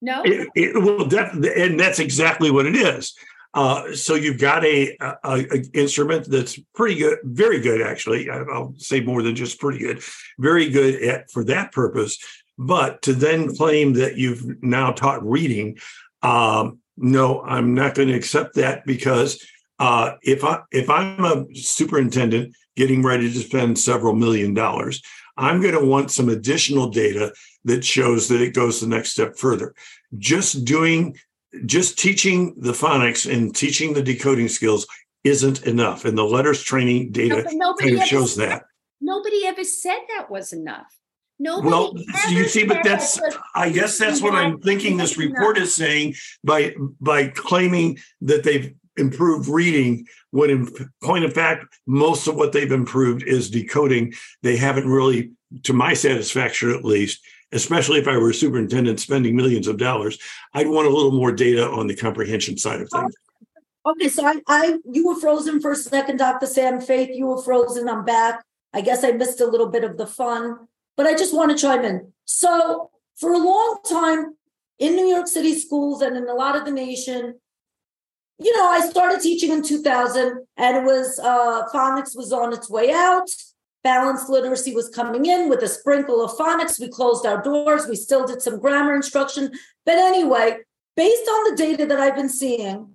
[0.00, 3.14] No, it, it will definitely, and that's exactly what it is.
[3.54, 8.30] Uh, so you've got a, a, a, instrument that's pretty good, very good actually.
[8.30, 10.02] I'll say more than just pretty good,
[10.38, 12.18] very good at for that purpose.
[12.58, 15.78] But to then claim that you've now taught reading,
[16.22, 19.44] um, no, I'm not going to accept that because
[19.78, 25.00] uh, if I if I'm a superintendent getting ready to spend several million dollars,
[25.36, 27.32] I'm going to want some additional data
[27.64, 29.74] that shows that it goes the next step further.
[30.18, 31.16] Just doing,
[31.66, 34.86] just teaching the phonics and teaching the decoding skills
[35.22, 38.64] isn't enough, and the LETRS training data no, kind of shows said, that.
[39.00, 40.97] Nobody ever said that was enough.
[41.40, 41.94] Nobody well,
[42.30, 43.20] you see, but that's
[43.54, 44.96] I guess that's what I'm thinking.
[44.96, 50.68] This report is saying by by claiming that they've improved reading, when in
[51.02, 54.14] point of fact, most of what they've improved is decoding.
[54.42, 55.30] They haven't really,
[55.62, 60.18] to my satisfaction at least, especially if I were a superintendent spending millions of dollars,
[60.54, 63.14] I'd want a little more data on the comprehension side of things.
[63.86, 66.46] Okay, so I, I you were frozen for a second, Dr.
[66.46, 67.10] Sam Faith.
[67.12, 67.88] You were frozen.
[67.88, 68.44] I'm back.
[68.74, 71.56] I guess I missed a little bit of the fun but I just want to
[71.56, 72.12] chime in.
[72.24, 74.34] So, for a long time
[74.80, 77.38] in New York City schools and in a lot of the nation,
[78.40, 82.68] you know, I started teaching in 2000 and it was uh, phonics was on its
[82.68, 83.28] way out.
[83.84, 86.80] Balanced literacy was coming in with a sprinkle of phonics.
[86.80, 87.86] We closed our doors.
[87.86, 89.52] We still did some grammar instruction.
[89.86, 90.58] But anyway,
[90.96, 92.94] based on the data that I've been seeing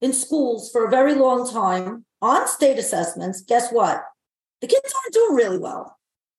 [0.00, 4.02] in schools for a very long time on state assessments, guess what?
[4.60, 5.97] The kids aren't doing really well.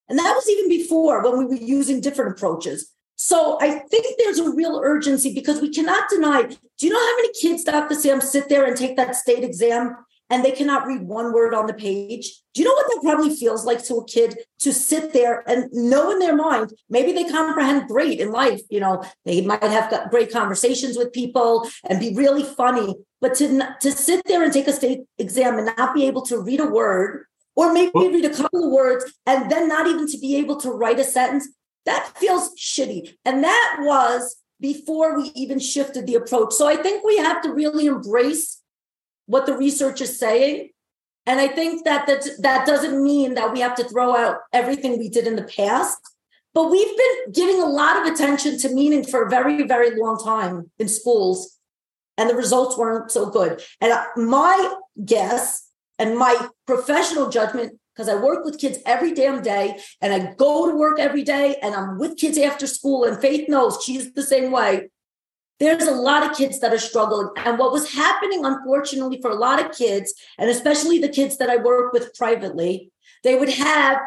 [0.09, 2.91] And that was even before when we were using different approaches.
[3.15, 6.43] So I think there's a real urgency because we cannot deny.
[6.43, 7.95] Do you know how many kids, Dr.
[7.95, 9.95] Sam, sit there and take that state exam
[10.29, 12.31] and they cannot read one word on the page?
[12.53, 15.69] Do you know what that probably feels like to a kid to sit there and
[15.73, 18.61] know in their mind, maybe they comprehend great in life.
[18.69, 23.75] You know, they might have great conversations with people and be really funny, but to,
[23.81, 26.65] to sit there and take a state exam and not be able to read a
[26.65, 27.25] word
[27.59, 30.55] or maybe well, read a couple of words and then not even to be able
[30.55, 31.49] to write a sentence.
[31.85, 33.17] That feels shitty.
[33.25, 36.53] And that was before we even shifted the approach.
[36.53, 38.61] So I think we have to really embrace
[39.25, 40.69] what the research is saying.
[41.25, 44.97] And I think that that, that doesn't mean that we have to throw out everything
[44.97, 45.97] we did in the past.
[46.53, 50.17] But we've been giving a lot of attention to meaning for a very, very long
[50.17, 51.57] time in schools,
[52.17, 53.61] and the results weren't so good.
[53.81, 55.68] And uh, my guess
[55.99, 60.71] and my professional judgment, because I work with kids every damn day and I go
[60.71, 64.23] to work every day and I'm with kids after school, and Faith knows she's the
[64.23, 64.89] same way.
[65.59, 67.29] There's a lot of kids that are struggling.
[67.35, 71.49] And what was happening, unfortunately, for a lot of kids, and especially the kids that
[71.49, 72.91] I work with privately,
[73.25, 73.99] they would have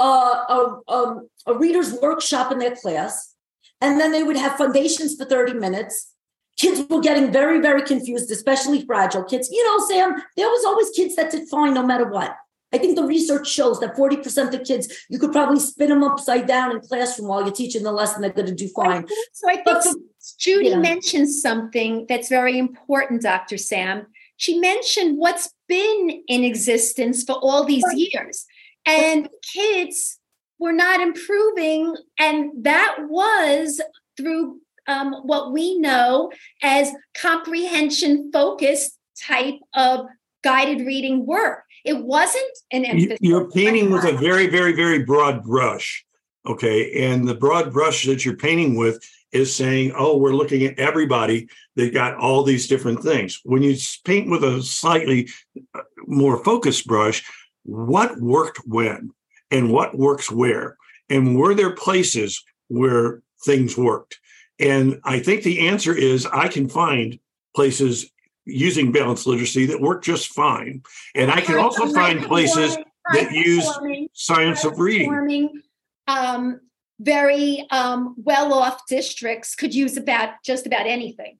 [0.00, 3.36] a, a, um, a reader's workshop in their class,
[3.80, 6.11] and then they would have Fundations for 30 minutes.
[6.58, 9.48] Kids were getting very, very confused, especially fragile kids.
[9.50, 12.36] You know, Sam, there was always kids that did fine no matter what.
[12.72, 16.46] I think the research shows that 40% of kids, you could probably spin them upside
[16.46, 19.06] down in classroom while you're teaching the lesson, they're going to do fine.
[19.32, 19.96] So I think
[20.38, 20.76] Judy yeah.
[20.76, 23.58] mentioned something that's very important, Dr.
[23.58, 24.06] Sam.
[24.38, 28.46] She mentioned what's been in existence for all these years.
[28.86, 30.18] And kids
[30.58, 31.94] were not improving.
[32.18, 33.80] And that was
[34.16, 36.30] through um, what we know
[36.62, 40.06] as comprehension focused type of
[40.42, 41.64] guided reading work.
[41.84, 43.18] It wasn't an emphasis.
[43.20, 46.04] You're painting with a very, very, very broad brush.
[46.46, 47.04] Okay.
[47.04, 49.02] And the broad brush that you're painting with
[49.32, 53.40] is saying, oh, we're looking at everybody that got all these different things.
[53.44, 55.28] When you paint with a slightly
[55.74, 57.24] uh, more focused brush,
[57.64, 59.10] what worked when
[59.50, 60.76] and what works where?
[61.08, 64.18] And were there places where things worked?
[64.62, 67.18] And I think the answer is I can find
[67.54, 68.10] places
[68.44, 70.82] using balanced literacy that work just fine.
[71.14, 72.76] And I can also find places
[73.12, 73.68] that use
[74.12, 75.62] science of reading.
[76.08, 76.60] Um,
[77.00, 81.38] very um, well off districts could use about just about anything.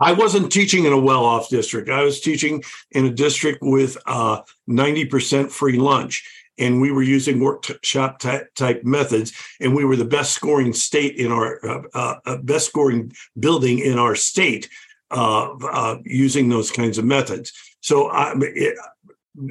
[0.00, 1.88] I wasn't teaching in a well off district.
[1.88, 6.28] I was teaching in a district with uh, 90% free lunch.
[6.58, 11.32] And we were using workshop type methods, and we were the best scoring state in
[11.32, 14.68] our uh, uh, uh best scoring building in our state
[15.10, 17.52] uh, uh, using those kinds of methods.
[17.80, 18.76] So I, it,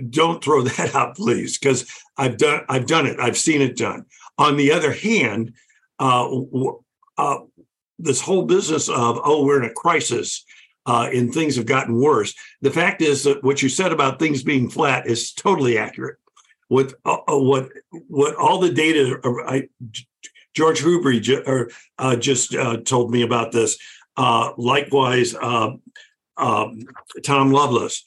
[0.09, 3.19] don't throw that out, please, because I've done I've done it.
[3.19, 4.05] I've seen it done.
[4.37, 5.53] On the other hand,
[5.99, 6.29] uh,
[7.99, 10.43] this whole business of oh we're in a crisis
[10.85, 12.33] uh, and things have gotten worse.
[12.61, 16.17] The fact is that what you said about things being flat is totally accurate.
[16.73, 17.69] What uh, uh what
[18.07, 19.69] what all the data I,
[20.55, 21.13] George Huber
[21.45, 21.69] or,
[21.99, 23.77] uh, just uh, told me about this.
[24.17, 25.81] likewise, um,
[27.23, 28.03] Tom Loveless.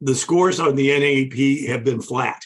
[0.00, 2.42] The scores on the NAEP have been flat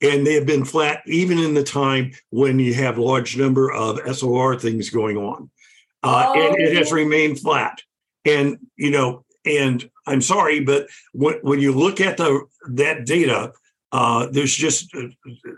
[0.00, 4.00] and they have been flat even in the time when you have large number of
[4.16, 5.50] SOR things going on.
[6.02, 6.34] Uh, oh.
[6.34, 7.80] and it has remained flat.
[8.24, 13.52] And you know, and I'm sorry, but when, when you look at the that data,
[13.92, 15.08] uh, there's just uh,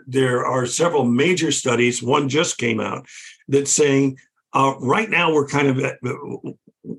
[0.05, 2.03] there are several major studies.
[2.03, 3.07] One just came out
[3.47, 4.19] that's saying
[4.53, 5.97] uh, right now we're kind of at,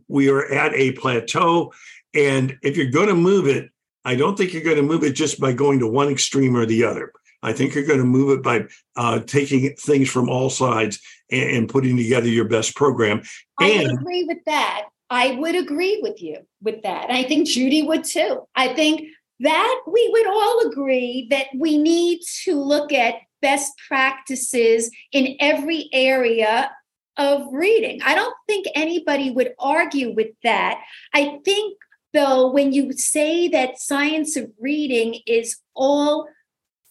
[0.08, 1.72] we are at a plateau,
[2.14, 3.70] and if you're going to move it,
[4.04, 6.64] I don't think you're going to move it just by going to one extreme or
[6.64, 7.12] the other.
[7.42, 8.64] I think you're going to move it by
[8.96, 13.22] uh, taking things from all sides and, and, putting together your best program.
[13.60, 14.86] And, I agree with that.
[15.10, 17.08] I would agree with you with that.
[17.08, 18.46] And I think Judy would too.
[18.56, 19.08] I think
[19.40, 25.88] that we would all agree that we need to look at best practices in every
[25.92, 26.70] area
[27.16, 28.00] of reading.
[28.02, 30.82] I don't think anybody would argue with that.
[31.14, 31.78] I think,
[32.12, 36.28] though, when you say that science of reading is all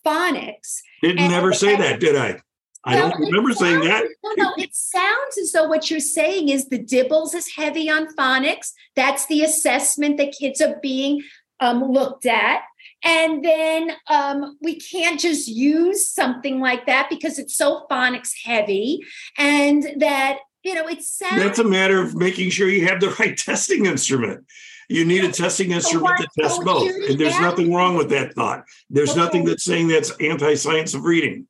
[0.05, 0.81] phonics.
[1.01, 2.39] Didn't never say that, did I?
[2.87, 4.03] I well, don't remember sounds, saying that.
[4.23, 8.15] No, no, it sounds as though what you're saying is the DIBELS is heavy on
[8.15, 8.73] phonics.
[8.95, 11.23] That's the assessment that kids are being
[11.59, 12.61] um, looked at.
[13.03, 19.01] And then um, we can't just use something like that because it's so phonics heavy.
[19.37, 21.41] And that, you know, it's sounds.
[21.41, 24.45] That's a matter of making sure you have the right testing instrument
[24.89, 26.89] you need a testing instrument to test both.
[27.09, 28.65] And there's nothing wrong with that thought.
[28.89, 29.19] There's okay.
[29.19, 31.47] nothing that's saying that's anti-science of reading.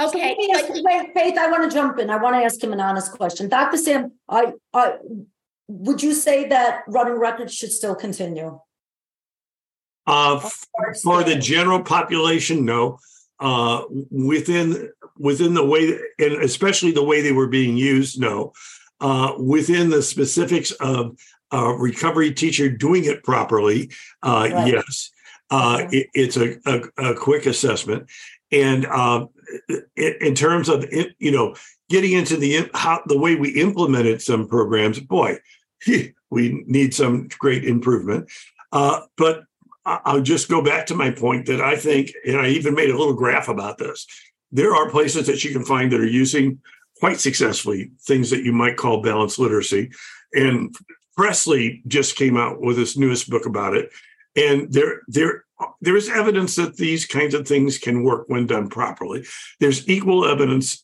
[0.00, 0.36] Okay.
[0.54, 2.10] So wait, Faith, I want to jump in.
[2.10, 3.48] I want to ask him an honest question.
[3.48, 3.76] Dr.
[3.76, 4.94] Sam, I, I
[5.68, 8.58] would you say that running records should still continue?
[10.06, 10.40] Uh,
[11.02, 12.98] for the general population, no.
[13.38, 18.52] Uh, within within the way, and especially the way they were being used, no.
[19.00, 21.16] Uh, within the specifics of
[21.52, 23.90] a recovery teacher doing it properly,
[24.22, 24.66] uh, right.
[24.66, 25.10] yes,
[25.50, 28.10] uh, it, it's a, a, a, quick assessment.
[28.52, 29.26] And uh,
[29.96, 30.84] in terms of
[31.18, 31.54] you know
[31.88, 35.38] getting into the how the way we implemented some programs, boy,
[36.30, 38.30] we need some great improvement.
[38.72, 39.44] Uh, but
[39.84, 42.98] I'll just go back to my point that I think, and I even made a
[42.98, 44.06] little graph about this.
[44.52, 46.60] there are places that you can find that are using
[46.98, 49.90] quite successfully things that you might call balanced literacy.
[50.32, 50.74] And
[51.16, 53.90] Pressley just came out with his newest book about it.
[54.36, 55.44] And there, there,
[55.80, 59.24] there is evidence that these kinds of things can work when done properly.
[59.58, 60.82] There's equal evidence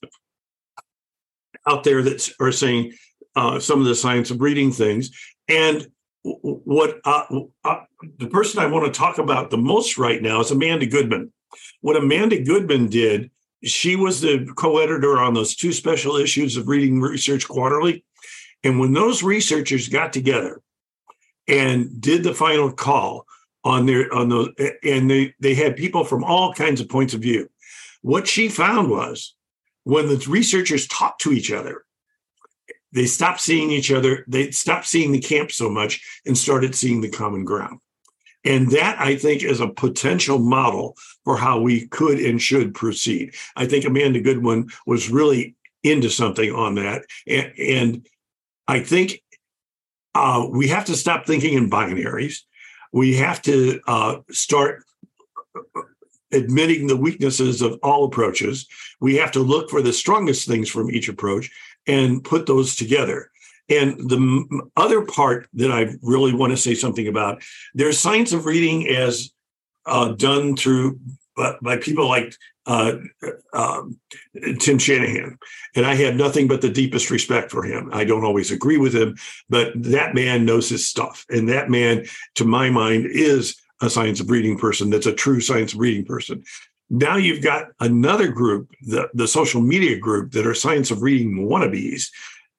[1.66, 2.94] out there that are saying
[3.34, 5.10] uh, some of the science of reading things.
[5.48, 5.86] And
[6.26, 11.32] what the person I want to talk about the most right now is Amanda Goodwin.
[11.80, 13.30] What Amanda Goodwin did,
[13.62, 18.04] she was the co editor on those two special issues of Reading Research Quarterly.
[18.64, 20.60] And when those researchers got together
[21.46, 23.26] and did the final call
[23.62, 24.48] on their on those
[24.82, 27.48] and they they had people from all kinds of points of view
[28.02, 29.34] what she found was
[29.82, 31.85] when the researchers talked to each other
[32.92, 34.24] they stopped seeing each other.
[34.28, 37.80] They stopped seeing the camp so much and started seeing the common ground.
[38.44, 43.34] And that i think is a potential model for how we could and should proceed.
[43.56, 47.02] I think amanda goodwin was really into something on that.
[47.26, 48.08] And, and
[48.68, 49.22] i think
[50.14, 52.38] uh, we have to stop thinking in binaries.
[52.90, 54.82] We have to uh, start
[56.32, 58.66] admitting the weaknesses of all approaches.
[59.00, 61.50] We have to look for the strongest things from each approach
[61.86, 63.30] and put those together.
[63.68, 67.42] And the other part that I really want to say something about,
[67.74, 69.32] there's science of reading as
[69.86, 71.00] uh, done through
[71.36, 72.34] uh, by people like
[72.66, 72.96] uh,
[73.52, 73.98] um,
[74.58, 75.38] Tim Shanahan.
[75.74, 77.90] And I have nothing but the deepest respect for him.
[77.92, 79.16] I don't always agree with him,
[79.48, 81.24] but that man knows his stuff.
[81.28, 82.06] And that man,
[82.36, 86.04] to my mind, is a science of reading person that's a true science of reading
[86.04, 86.42] person.
[86.88, 91.48] Now you've got another group, the, the social media group, that are science of reading
[91.48, 92.08] wannabes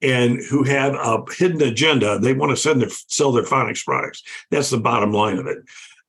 [0.01, 2.19] and who have a hidden agenda.
[2.19, 4.23] They want to their sell their phonics products.
[4.51, 5.59] That's the bottom line of it.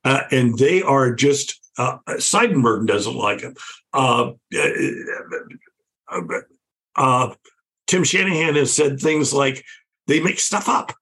[0.03, 3.55] Uh, and they are just uh, Seidenberg doesn't like him.
[3.93, 4.33] Uh,
[6.11, 6.21] uh,
[6.95, 7.33] uh,
[7.87, 9.65] Tim Shanahan has said things like
[10.07, 10.93] they make stuff up.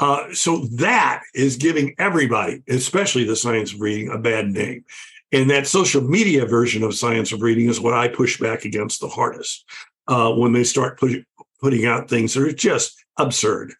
[0.00, 4.84] Uh, so that is giving everybody, especially the science of reading, a bad name.
[5.32, 9.00] And that social media version of science of reading is what I push back against
[9.00, 9.64] the hardest
[10.06, 11.24] uh, when they start put,
[11.60, 13.74] putting out things that are just absurd.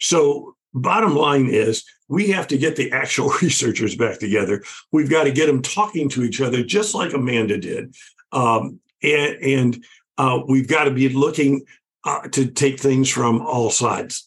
[0.00, 4.62] So, bottom line is, we have to get the actual researchers back together.
[4.92, 7.94] We've got to get them talking to each other, just like Amanda did.
[8.32, 9.84] Um, and, and
[10.16, 11.64] uh, we've got to be looking
[12.04, 14.26] uh, to take things from all sides.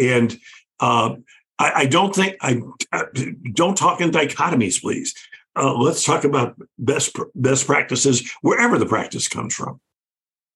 [0.00, 0.36] And
[0.80, 1.16] uh,
[1.58, 2.60] I, I, don't think I,
[2.92, 3.04] I,
[3.52, 5.14] don't talk in dichotomies, please.
[5.54, 9.80] Uh, let's talk about best best practices wherever the practice comes from.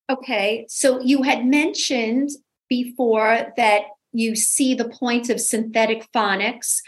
[0.08, 2.30] Okay, so you had mentioned
[2.68, 3.82] before that
[4.12, 6.80] you see the point of synthetic phonics,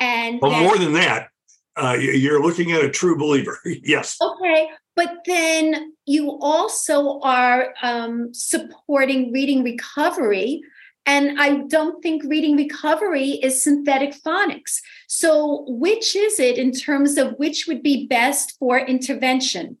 [0.00, 1.30] and well, that, more than that,
[1.76, 3.58] uh, you're looking at a true believer.
[3.64, 4.16] yes.
[4.20, 10.62] Okay, but then you also are um, supporting reading recovery.
[11.06, 14.80] And I don't think reading recovery is synthetic phonics.
[15.06, 19.78] So, which is it in terms of which would be best for intervention?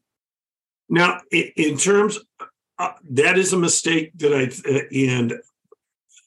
[0.88, 2.20] Now, in terms,
[2.78, 5.34] uh, that is a mistake that I, uh, and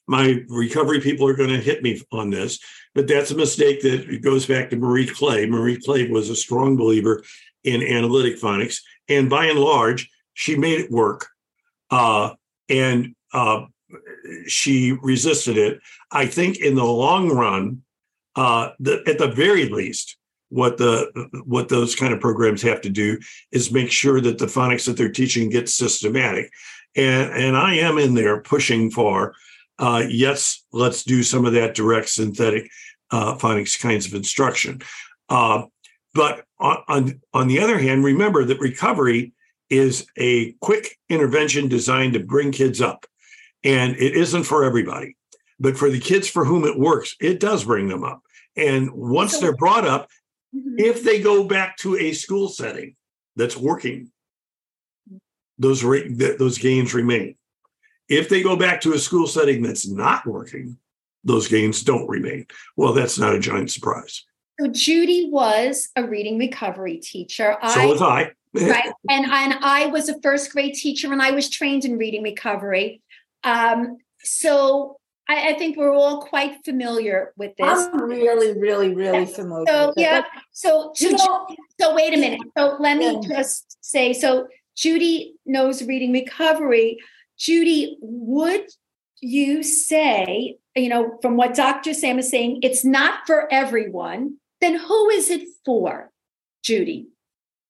[0.05, 2.59] my recovery people are going to hit me on this,
[2.93, 5.45] but that's a mistake that goes back to Marie Clay.
[5.45, 7.23] Marie Clay was a strong believer
[7.63, 8.81] in analytic phonics.
[9.07, 11.27] And by and large, she made it work.
[11.89, 12.31] Uh,
[12.67, 13.65] and uh,
[14.47, 15.79] she resisted it.
[16.11, 17.81] I think in the long run,
[18.35, 20.17] uh, the, at the very least,
[20.49, 23.19] what the what those kind of programs have to do
[23.51, 26.51] is make sure that the phonics that they're teaching gets systematic.
[26.95, 29.35] And and I am in there pushing for
[29.79, 32.69] uh, yes, let's do some of that direct synthetic
[33.11, 34.81] uh, phonics kinds of instruction.
[35.29, 35.63] Uh,
[36.13, 39.33] but on, on, on the other hand, remember that recovery
[39.69, 43.05] is a quick intervention designed to bring kids up.
[43.63, 45.15] And it isn't for everybody.
[45.59, 48.21] But for the kids for whom it works, it does bring them up.
[48.55, 50.09] And once so, they're brought up,
[50.55, 50.75] mm-hmm.
[50.77, 52.95] if they go back to a school setting
[53.35, 54.11] that's working,
[55.57, 57.35] those those gains remain.
[58.07, 60.77] If they go back to a school setting that's not working,
[61.23, 62.47] those gains don't remain.
[62.75, 64.25] Well, that's not a giant surprise.
[64.59, 67.55] So Judy was a reading recovery teacher.
[67.69, 68.31] So I, was I.
[68.53, 68.91] right.
[69.09, 73.01] And, and I was a first grade teacher and I was trained in reading recovery.
[73.43, 74.97] Um, so
[75.29, 77.67] I, I, think we're all quite familiar with this.
[77.67, 79.65] I'm really, really, really familiar.
[79.67, 80.23] So yeah.
[80.51, 81.47] So you know,
[81.79, 82.41] so wait a minute.
[82.57, 86.97] So let me just say so Judy knows reading recovery.
[87.37, 88.65] Judy, would
[89.21, 91.93] you say, you know, from what Dr.
[91.93, 96.11] Sam is saying, it's not for everyone, then who is it for,
[96.63, 97.07] Judy?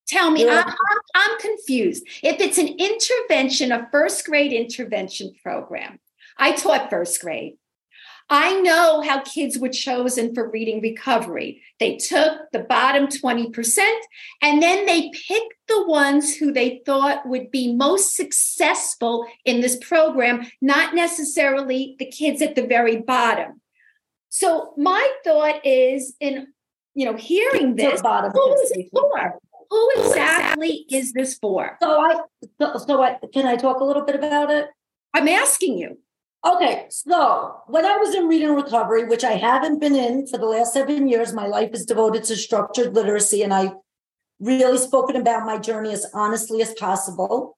[0.09, 0.63] Tell me, Yeah.
[0.65, 2.05] I'm, I'm, I'm confused.
[2.23, 5.99] If it's an intervention, a first grade intervention program,
[6.37, 7.57] I taught first grade.
[8.31, 11.63] I know how kids were chosen for reading recovery.
[11.79, 13.79] They took the bottom 20%
[14.41, 19.77] and then they picked the ones who they thought would be most successful in this
[19.77, 23.61] program, not necessarily the kids at the very bottom.
[24.29, 26.47] So my thought is in
[26.93, 28.71] you know hearing this, bottom who kids.
[28.75, 29.39] it for?
[29.69, 31.77] Who exactly is this for?
[31.81, 32.21] So I,
[32.59, 34.67] so, so I, can I talk a little bit about it?
[35.13, 35.97] I'm asking you.
[36.45, 40.45] Okay, so when I was in reading recovery, which I haven't been in for the
[40.45, 43.73] last seven years, my life is devoted to structured literacy, and I
[44.39, 47.57] really spoken about my journey as honestly as possible.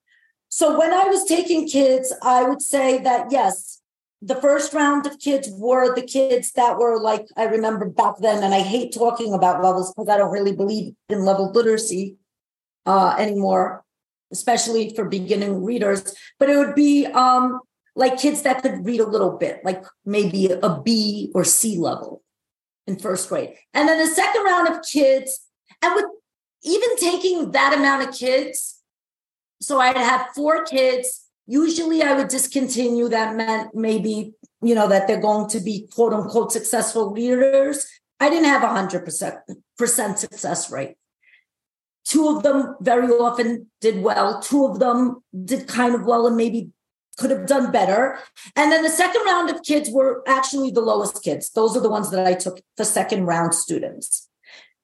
[0.50, 3.81] So when I was taking kids, I would say that yes,
[4.22, 8.44] the first round of kids were the kids that were like I remember back then,
[8.44, 12.18] and I hate talking about levels because I don't really believe in level literacy
[12.86, 13.84] uh, anymore,
[14.32, 16.16] especially for beginning readers.
[16.38, 17.62] But it would be um,
[17.96, 22.22] like kids that could read a little bit, like maybe a B or C level
[22.86, 23.56] in first grade.
[23.74, 25.48] And then the second round of kids,
[25.82, 26.06] and with
[26.64, 28.82] even taking that amount of kids,
[29.62, 31.28] so I'd have four kids.
[31.52, 33.10] Usually I would discontinue.
[33.10, 37.86] That meant maybe, you know, that they're going to be quote unquote successful readers.
[38.22, 39.36] I didn't have a hundred percent
[39.78, 40.96] percent success rate.
[42.06, 44.42] Two of them very often did well.
[44.42, 46.70] Two of them did kind of well and maybe
[47.18, 48.20] could have done better.
[48.56, 51.52] And then the second round of kids were actually the lowest kids.
[51.52, 54.30] Those are the ones that I took the second round students.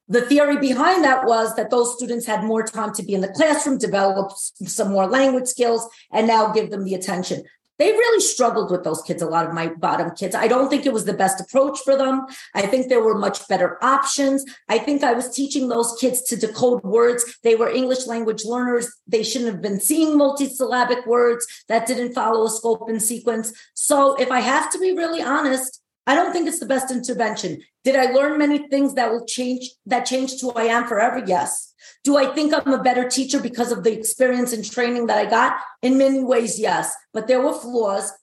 [0.10, 3.28] The theory behind that was that those students had more time to be in the
[3.28, 7.44] classroom, develop some more language skills, and now give them the attention.
[7.78, 10.34] They really struggled with those kids, a lot of my bottom kids.
[10.34, 12.26] I don't think it was the best approach for them.
[12.56, 14.44] I think there were much better options.
[14.68, 17.38] I think I was teaching those kids to decode words.
[17.44, 18.92] They were English language learners.
[19.06, 23.54] They shouldn't have been seeing multisyllabic words that didn't follow a scope and sequence.
[23.76, 27.62] So, if I have to be really honest, I don't think it's the best intervention.
[27.84, 31.22] Did I learn many things that will change that changed who I am forever?
[31.28, 31.74] Yes.
[32.04, 35.30] Do I think I'm a better teacher because of the experience and training that I
[35.30, 35.60] got?
[35.82, 36.96] In many ways, yes.
[37.14, 38.14] But there were flaws.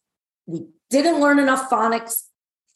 [0.46, 2.22] We didn't learn enough phonics,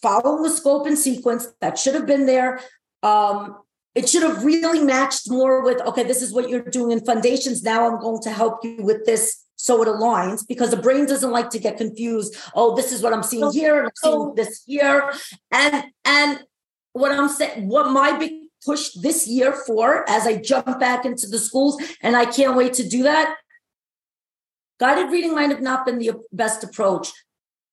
[0.03, 2.61] following the scope and sequence that should have been there.
[3.03, 3.57] Um,
[3.95, 7.63] it should have really matched more with okay, this is what you're doing in Fundations.
[7.63, 11.33] Now I'm going to help you with this so it aligns because the brain doesn't
[11.33, 12.37] like to get confused.
[12.55, 15.13] Oh, this is what I'm seeing here, and I'm seeing this here.
[15.51, 16.45] And and
[16.93, 18.33] what I'm saying, what my big
[18.65, 22.73] push this year for as I jump back into the schools, and I can't wait
[22.75, 23.37] to do that.
[24.79, 27.11] Guided reading might have not been the best approach.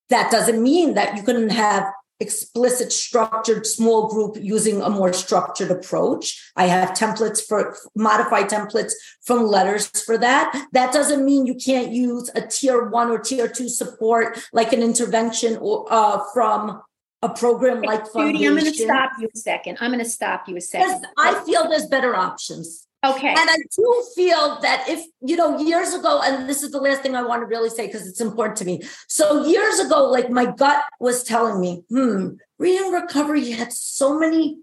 [0.08, 1.84] That doesn't mean that you couldn't have
[2.20, 6.50] explicit structured small group using a more structured approach.
[6.56, 8.92] I have templates for modified templates
[9.22, 10.66] from LETRS for that.
[10.72, 14.82] That doesn't mean you can't use a tier one or tier two support like an
[14.82, 16.82] intervention or uh, from
[17.22, 19.78] a program like Judy, I'm going to stop you a second.
[19.80, 21.06] I'm going to stop you a second.
[21.18, 22.85] I feel there's better options.
[23.06, 23.28] Okay.
[23.28, 27.02] And I do feel that if, you know, years ago, and this is the last
[27.02, 28.82] thing I want to really say because it's important to me.
[29.08, 34.58] So years ago, like my gut was telling me, hmm, reading recovery had so many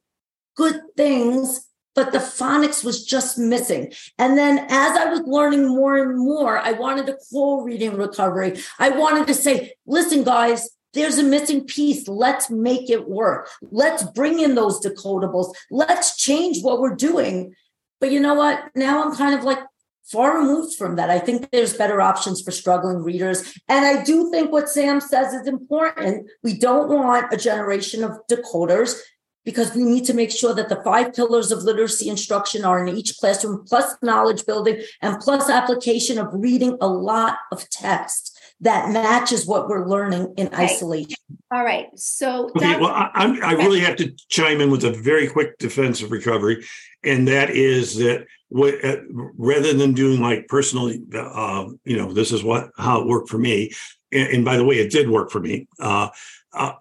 [0.55, 3.93] good things, but the phonics was just missing.
[4.17, 8.59] And then as I was learning more and more, I wanted to call reading recovery.
[8.79, 12.07] I wanted to say, listen, guys, there's a missing piece.
[12.07, 13.49] Let's make it work.
[13.61, 15.53] Let's bring in those decodables.
[15.71, 17.55] Let's change what we're doing.
[18.03, 18.69] But you know what?
[18.75, 19.59] Now I'm kind of like
[20.03, 21.09] far removed from that.
[21.09, 23.57] I think there's better options for struggling readers.
[23.69, 26.29] And I do think what Sam says is important.
[26.43, 28.99] We don't want a generation of decoders
[29.45, 32.93] because we need to make sure that the five pillars of literacy instruction are in
[32.93, 38.91] each classroom, plus knowledge building and plus application of reading a lot of text that
[38.91, 40.65] matches what we're learning in Okay.
[40.65, 41.15] isolation.
[41.51, 41.87] All right.
[41.95, 46.01] So, Okay, well, I, I really have to chime in with a very quick defense
[46.01, 46.65] of recovery,
[47.03, 48.97] and that is that what uh,
[49.37, 53.37] rather than doing like personal, uh, you know, this is what how it worked for
[53.37, 53.71] me,
[54.11, 55.67] and, and by the way, it did work for me.
[55.79, 56.09] Uh,
[56.53, 56.73] uh,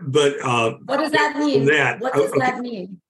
[0.00, 1.66] but uh, What does that mean?
[1.66, 2.38] That- what does okay.
[2.38, 3.00] that mean?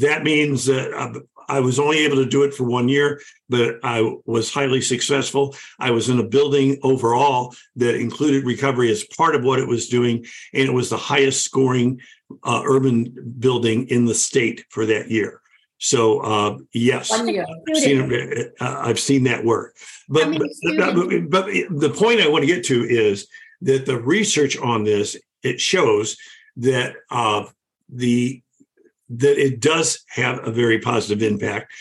[0.00, 3.76] that means that uh, I was only able to do it for one year, but
[3.82, 5.54] I was highly successful.
[5.78, 9.88] I was in a building overall that included recovery as part of what it was
[9.88, 12.00] doing, and it was the highest scoring
[12.44, 15.40] uh, urban building in the state for that year.
[15.78, 17.10] So uh, yes,
[17.70, 19.76] I've seen, it, uh, I've seen that work.
[20.08, 23.28] But, many but, but the point I want to get to is
[23.62, 26.16] that the research on this it shows
[26.56, 27.44] that uh,
[27.88, 28.42] the
[29.10, 31.72] that it does have a very positive impact.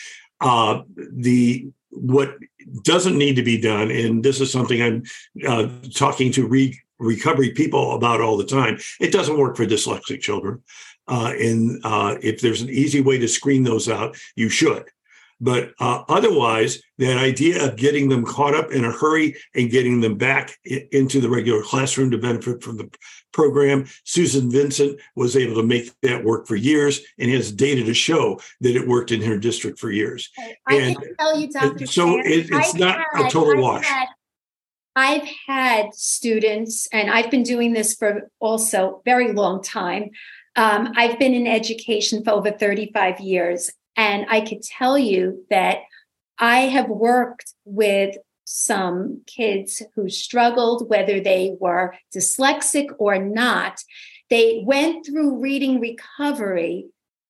[0.41, 2.35] uh, the what
[2.83, 5.03] doesn't need to be done, and this is something I'm
[5.47, 8.79] uh, talking to re- recovery people about all the time.
[8.99, 10.63] It doesn't work for dyslexic children,
[11.07, 14.85] uh, and uh, if there's an easy way to screen those out, you should.
[15.39, 20.01] But uh, otherwise, that idea of getting them caught up in a hurry and getting
[20.01, 22.89] them back into the regular classroom to benefit from the
[23.33, 27.93] program, Susan Vincent was able to make that work for years and has data to
[27.93, 30.31] show that it worked in her district for years.
[30.67, 31.85] I and can tell you, Dr.
[31.85, 33.85] So it, it's I've not had, a total I've wash.
[33.85, 34.07] Had,
[34.97, 40.09] I've had students, and I've been doing this for also very long time.
[40.55, 45.81] Um, I've been in education for over 35 years, and I could tell you that
[46.39, 53.83] I have worked with some kids who struggled, whether they were dyslexic or not.
[54.31, 56.87] They went through reading recovery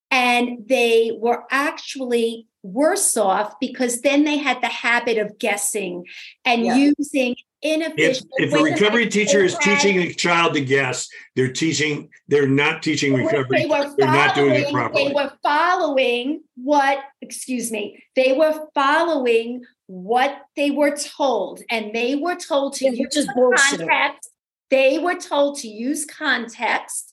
[0.09, 6.05] and they were actually worse off because then they had the habit of guessing
[6.45, 6.75] and yeah.
[6.97, 8.29] using inefficient.
[8.37, 12.83] If, if a recovery teacher is teaching a child to guess, they're teaching, they're not
[12.83, 13.63] teaching recovery.
[13.63, 15.07] They were they're not doing it properly.
[15.07, 22.15] They were following what, excuse me, they were following what they were told, and they
[22.15, 24.29] were told to yeah, use context.
[24.69, 27.06] They were told to use context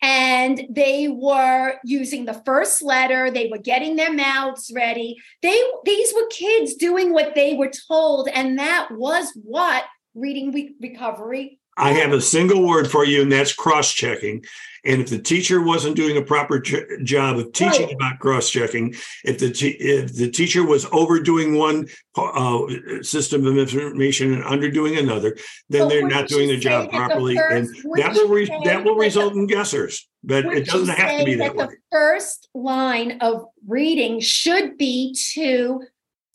[0.00, 3.30] and they were using the first letter.
[3.30, 5.16] They were getting their mouths ready.
[5.42, 8.28] They these were kids doing what they were told.
[8.28, 9.84] And that was what
[10.14, 14.44] reading re- recovery I have a single word for you, and that's cross checking.
[14.84, 17.94] And if the teacher wasn't doing a proper ch- job of teaching right.
[17.94, 22.62] about cross checking, if the te- if the teacher was overdoing one uh,
[23.02, 25.36] system of information and underdoing another,
[25.68, 28.84] then but they're not doing the job properly, the first, and that will re- that
[28.84, 30.06] will result in guessers.
[30.24, 31.66] But it doesn't have to be that, that way.
[31.66, 35.82] The first line of reading should be to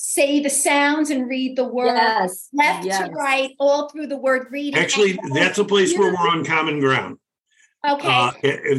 [0.06, 2.50] say the sounds and read the word yes.
[2.52, 3.08] left yes.
[3.08, 4.78] to right all through the word reading.
[4.78, 7.18] Actually, that's a place where we're on common ground.
[7.90, 8.08] Okay.
[8.08, 8.32] Uh,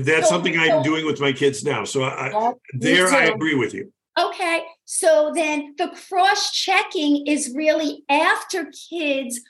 [0.03, 1.85] that's so, something I'm doing with my kids now.
[1.85, 3.91] So I, there I agree with you.
[4.19, 4.65] Okay.
[4.85, 9.41] So then the cross checking is really after kids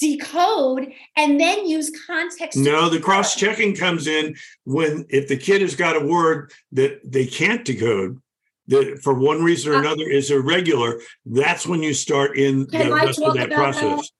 [0.00, 2.58] decode and then use context.
[2.58, 4.34] No, the cross checking comes in
[4.64, 8.20] when if the kid has got a word that they can't decode,
[8.68, 12.92] that for one reason or uh, another is irregular, that's when you start in the
[12.92, 14.10] rest of that process.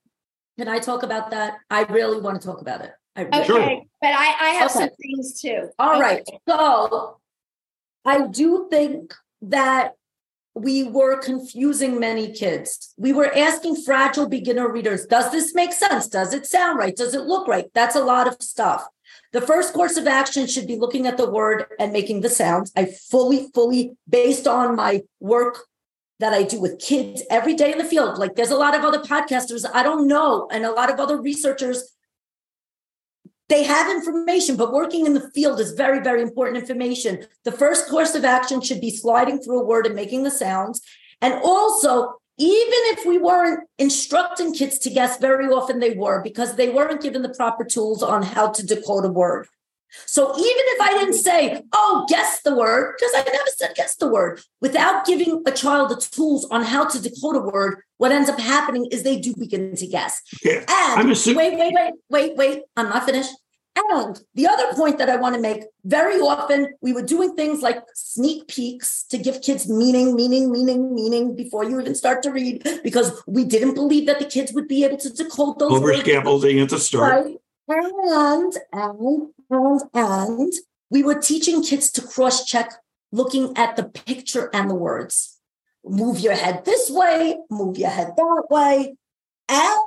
[0.57, 0.65] That?
[0.65, 1.59] Can I talk about that?
[1.71, 2.93] I really want to talk about it.
[3.17, 3.83] Really okay, sure.
[4.01, 4.81] but I, I have okay.
[4.81, 5.71] some things too.
[5.79, 6.01] All okay.
[6.01, 6.23] right.
[6.49, 7.19] So
[8.05, 9.93] I do think that
[10.55, 12.95] we were confusing many kids.
[12.97, 16.07] We were asking fragile beginner readers, does this make sense?
[16.07, 16.95] Does it sound right?
[16.95, 17.67] Does it look right?
[17.75, 18.87] That's a lot of stuff.
[19.35, 22.71] The first course of action should be looking at the word and making the sounds.
[22.77, 25.67] I fully, fully, based on my work
[26.21, 28.85] that I do with kids every day in the field, like there's a lot of
[28.85, 31.83] other podcasters I don't know, and a lot of other researchers.
[33.49, 37.27] They have information, but working in the field is very, very important information.
[37.43, 40.81] The first course of action should be sliding through a word and making the sounds.
[41.21, 46.57] And also, even if we weren't instructing kids to guess, very often they were because
[46.57, 49.47] they weren't given the proper tools on how to decode a word.
[50.07, 53.95] So even if I didn't say, oh, guess the word, because I never said guess
[53.97, 58.11] the word, without giving a child the tools on how to decode a word, what
[58.11, 60.21] ends up happening is they do begin to guess.
[60.43, 63.31] Yeah, and wait, wait, wait, wait, wait, I'm not finished.
[63.77, 67.61] And the other point that I want to make very often, we were doing things
[67.61, 72.31] like sneak peeks to give kids meaning, meaning, meaning, meaning before you even start to
[72.31, 75.73] read, because we didn't believe that the kids would be able to decode those.
[75.73, 77.25] Over scaffolding at the start.
[77.25, 77.37] Right?
[77.67, 80.53] And, and, and, and
[80.91, 82.73] we were teaching kids to cross check
[83.11, 85.41] looking at the picture and the words.
[85.85, 88.97] Move your head this way, move your head that way,
[89.49, 89.79] and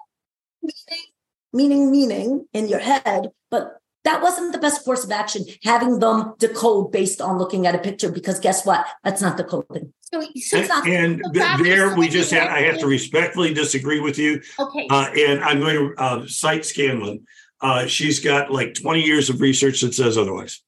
[1.53, 6.33] meaning, meaning in your head, but that wasn't the best course of action, having them
[6.39, 8.85] decode based on looking at a picture, because guess what?
[9.03, 9.93] That's not decoding.
[10.11, 14.17] So, so and, and th- there we just have, I have to respectfully disagree with
[14.17, 14.41] you.
[14.57, 14.87] Okay.
[14.89, 17.27] Uh, and I'm going to uh, cite Scanlon.
[17.59, 20.61] Uh, she's got like 20 years of research that says otherwise.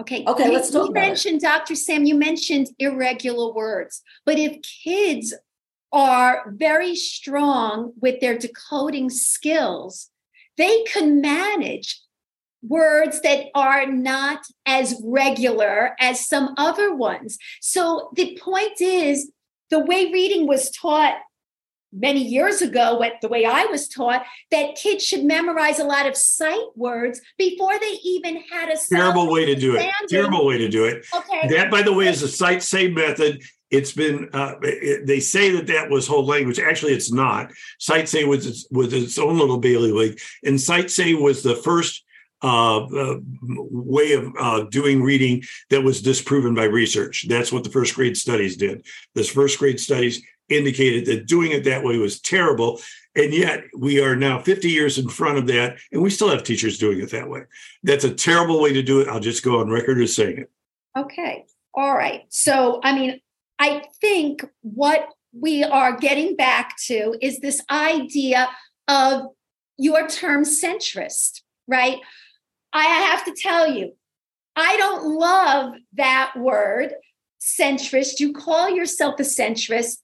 [0.00, 0.24] Okay.
[0.26, 0.46] Okay.
[0.46, 0.88] You, let's talk.
[0.88, 1.42] You mentioned, it.
[1.42, 1.74] Dr.
[1.74, 5.34] Sam, you mentioned irregular words, but if kids
[5.92, 10.10] are very strong with their decoding skills,
[10.56, 12.00] they can manage
[12.62, 17.38] words that are not as regular as some other ones.
[17.60, 19.30] So the point is,
[19.70, 21.14] the way reading was taught
[21.92, 26.06] many years ago, what the way I was taught, that kids should memorize a lot
[26.06, 29.90] of sight words before they even had a terrible way to do it.
[30.08, 31.04] Terrible way to do it.
[31.14, 31.48] Okay.
[31.48, 35.50] That, by the way, is a sight say method it's been uh, it, they say
[35.52, 36.58] that that was whole language.
[36.58, 37.52] Actually, it's not.
[37.78, 42.04] Sight Say was its, was its own little bailiwick, and sight Say was the first
[42.42, 47.26] uh, uh, way of uh, doing reading that was disproven by research.
[47.28, 48.86] That's what the first grade studies did.
[49.14, 52.80] This first grade studies indicated that doing it that way was terrible.
[53.14, 56.42] And yet we are now 50 years in front of that, and we still have
[56.42, 57.42] teachers doing it that way.
[57.82, 59.08] That's a terrible way to do it.
[59.08, 60.50] I'll just go on record as saying it.
[60.96, 61.44] Okay.
[61.74, 62.24] All right.
[62.30, 63.20] So, I mean,
[63.60, 65.06] I think what
[65.38, 68.48] we are getting back to is this idea
[68.88, 69.26] of
[69.76, 71.98] your term centrist, right?
[72.72, 73.92] I have to tell you,
[74.56, 76.94] I don't love that word,
[77.38, 78.18] centrist.
[78.18, 79.98] You call yourself a centrist.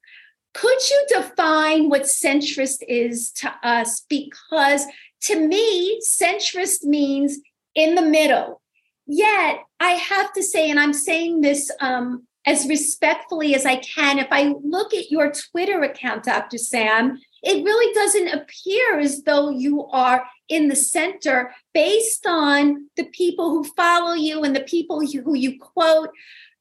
[0.52, 4.02] Could you define what centrist is to us?
[4.08, 4.84] Because
[5.22, 7.38] to me, centrist means
[7.74, 8.60] in the middle.
[9.06, 14.18] Yet, I have to say, and I'm saying this um, as respectfully as I can,
[14.18, 16.58] if I look at your Twitter account, Dr.
[16.58, 23.04] Sam, it really doesn't appear as though you are in the center based on the
[23.06, 26.10] people who follow you and the people who you quote.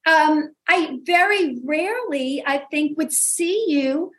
[0.06, 4.10] Um, I very rarely, I think, would see you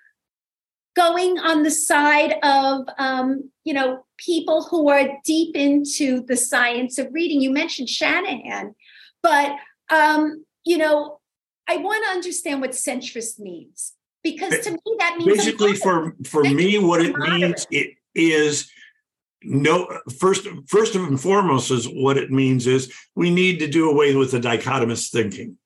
[0.95, 6.97] going on the side of, um, you know, people who are deep into the science
[6.97, 7.41] of reading.
[7.41, 8.73] You mentioned Shanahan,
[9.21, 9.55] but,
[9.89, 11.19] um, you know,
[11.67, 13.93] I want to understand what centrist means
[14.23, 18.69] because to me that means basically for for me what it means it is
[19.43, 19.87] no
[20.19, 24.31] first first and foremost is what it means is we need to do away with
[24.31, 25.57] the dichotomous thinking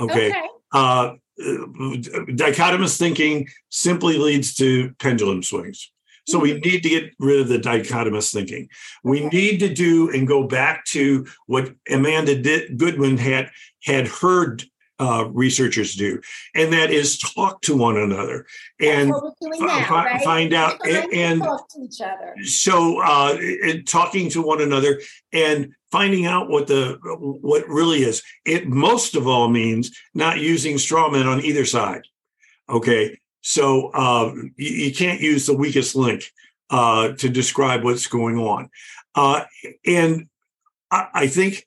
[0.00, 0.48] okay, okay.
[0.72, 5.90] Uh, dichotomous thinking simply leads to pendulum swings
[6.26, 6.68] so we mm-hmm.
[6.68, 8.68] need to get rid of the dichotomous thinking.
[9.02, 12.34] We need to do and go back to what Amanda
[12.76, 13.50] Goodwin had
[13.82, 14.64] had heard
[15.04, 16.20] uh, researchers do,
[16.54, 18.46] and that is talk to one another
[18.80, 20.22] and now, right?
[20.22, 22.34] find out and, and talk to each other.
[22.44, 23.36] So, uh,
[23.86, 25.00] talking to one another
[25.32, 28.22] and finding out what the what really is.
[28.44, 32.02] It most of all means not using straw men on either side.
[32.68, 36.24] Okay, so uh, you, you, can't use the weakest link
[36.70, 38.70] uh, to describe what's going on,
[39.14, 39.44] uh,
[39.86, 40.28] and
[40.90, 41.66] I, I think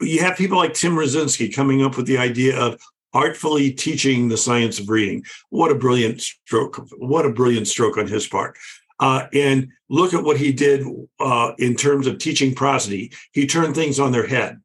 [0.00, 2.80] you have people like Tim Rasinski coming up with the idea of
[3.12, 5.24] artfully teaching the science of reading.
[5.50, 6.86] What a brilliant stroke!
[6.98, 8.56] What a brilliant stroke on his part.
[8.98, 10.86] Uh, and look at what he did
[11.20, 13.12] uh, in terms of teaching prosody.
[13.32, 14.60] He turned things on their head.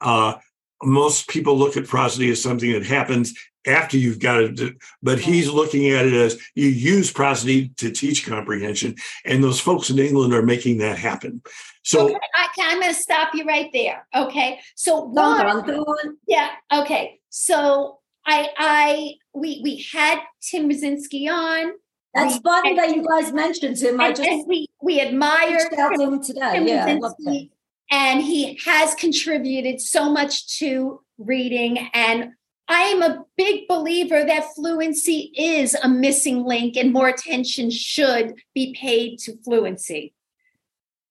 [0.00, 0.34] Uh,
[0.82, 3.34] most people look at prosody as something that happens
[3.66, 8.26] after you've got it, but he's looking at it as you use prosody to teach
[8.26, 8.94] comprehension,
[9.24, 11.42] and those folks in England are making that happen.
[11.82, 14.06] So okay, I, am going to stop you right there.
[14.14, 17.20] Okay, so one, yeah, okay.
[17.30, 21.72] So I, I, we, we had Tim Rasinski on.
[22.12, 24.00] That's we, funny and, that you guys mentioned him.
[24.00, 26.64] I just we we admire him today.
[26.64, 26.98] Tim yeah,
[27.90, 32.32] and he has contributed so much to reading and
[32.68, 38.34] I am a big believer that fluency is a missing link and more attention should
[38.54, 40.14] be paid to fluency.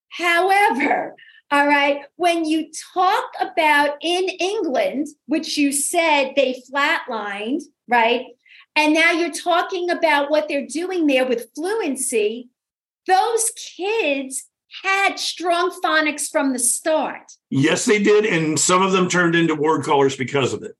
[0.09, 1.15] However,
[1.51, 8.25] all right, when you talk about in England, which you said they flatlined, right?
[8.75, 12.49] And now you're talking about what they're doing there with fluency,
[13.07, 14.45] those kids
[14.83, 17.31] had strong phonics from the start.
[17.49, 18.25] Yes, they did.
[18.25, 20.75] And some of them turned into word callers because of it.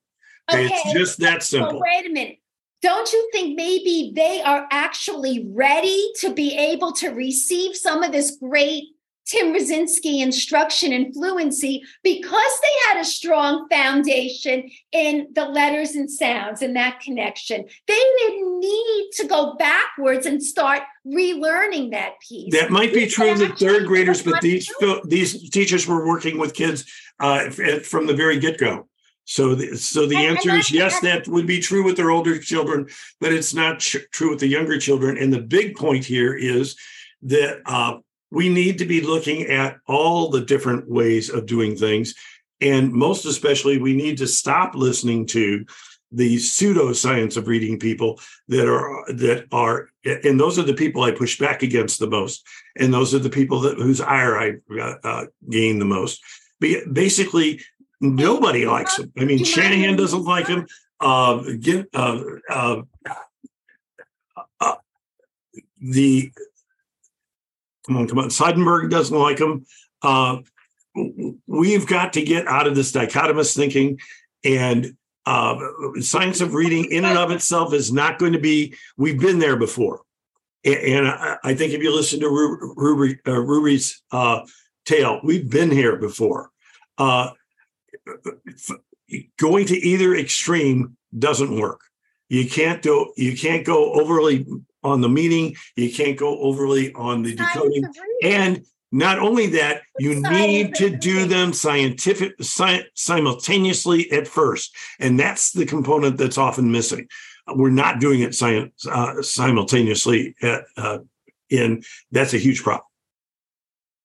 [0.52, 1.82] Okay, it's just that simple.
[1.82, 2.38] wait a minute.
[2.82, 8.12] Don't you think maybe they are actually ready to be able to receive some of
[8.12, 8.84] this great
[9.26, 16.12] Tim Rasinski instruction and fluency because they had a strong foundation in the letters and
[16.12, 17.66] sounds and that connection.
[17.88, 22.54] They didn't need to go backwards and start relearning that piece.
[22.54, 24.72] That might be true in the third graders, but these
[25.06, 26.86] these teachers were working with kids
[27.20, 28.88] uh, from the very get go.
[29.26, 32.12] So, the, so the and, answer and is yes, that would be true with their
[32.12, 32.88] older children,
[33.20, 35.18] but it's not ch- true with the younger children.
[35.18, 36.78] And the big point here is
[37.24, 37.98] that uh,
[38.32, 42.14] we need to be looking at all the different ways of doing things,
[42.62, 45.66] and most especially, we need to stop listening to
[46.12, 51.12] the pseudoscience of reading people that are that are and those are the people I
[51.12, 52.46] push back against the most,
[52.78, 56.24] and those are the people that whose ire I uh, uh gain the most.
[56.62, 57.62] Basically,
[58.14, 59.12] Nobody likes him.
[59.18, 60.68] I mean, Shanahan doesn't like him.
[61.00, 62.82] Uh, again, uh, uh,
[65.82, 66.32] the
[67.86, 68.30] come on, come on.
[68.30, 69.66] Seidenberg doesn't like him.
[70.02, 70.38] Uh,
[71.48, 74.00] we've got to get out of this dichotomous thinking
[74.44, 74.96] and
[75.26, 75.60] uh,
[76.00, 78.76] science of reading in and of itself is not going to be.
[78.98, 80.02] We've been there before,
[80.64, 84.42] and, I, I, think if you listen to Ruby, uh, Ruby's uh,
[84.86, 86.52] tale, we've been here before.
[88.08, 88.76] Uh,
[89.38, 91.82] going to either extreme doesn't work.
[92.30, 93.14] You can't do.
[93.16, 94.46] You can't go overly
[94.84, 95.56] on the meaning.
[95.76, 97.86] You can't go overly on the decoding.
[98.24, 105.20] And not only that, you need to do them scientific sci- simultaneously at first, and
[105.20, 107.08] that's the component that's often missing.
[107.54, 111.00] We're not doing it science uh, simultaneously, at, uh,
[111.52, 112.86] and that's a huge problem.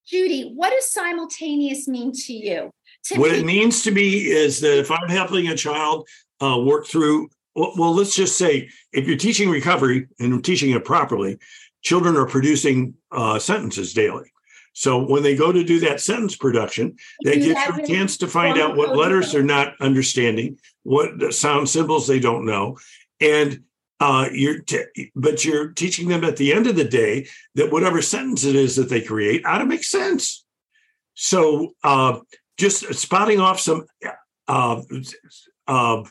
[0.07, 2.73] Judy, what does simultaneous mean to you?
[3.17, 6.09] What me- it means to me is that if I'm helping a child
[6.43, 10.85] uh, work through, well, well, let's just say if you're teaching recovery and teaching it
[10.85, 11.39] properly,
[11.83, 14.31] children are producing uh, sentences daily.
[14.73, 18.59] So when they go to do that sentence production, they get a chance to find
[18.59, 22.79] out what letters they're not understanding, what sound symbols they don't know,
[23.21, 23.65] and
[23.99, 27.27] uh, you're t- but you're teaching them at the end of the day
[27.57, 30.45] that whatever sentence it is that they create ought to make sense.
[31.15, 32.21] So uh,
[32.61, 33.87] just spouting off some
[34.47, 34.83] uh,
[35.67, 36.03] uh,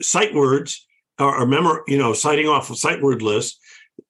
[0.00, 0.86] sight words
[1.18, 3.58] or, or memor, you know, citing off a sight word list,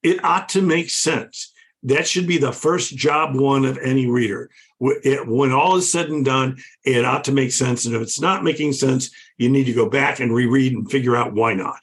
[0.03, 1.51] it ought to make sense.
[1.83, 4.51] That should be the first job one of any reader.
[4.79, 7.85] It, when all is said and done, it ought to make sense.
[7.85, 11.15] And if it's not making sense, you need to go back and reread and figure
[11.15, 11.81] out why not.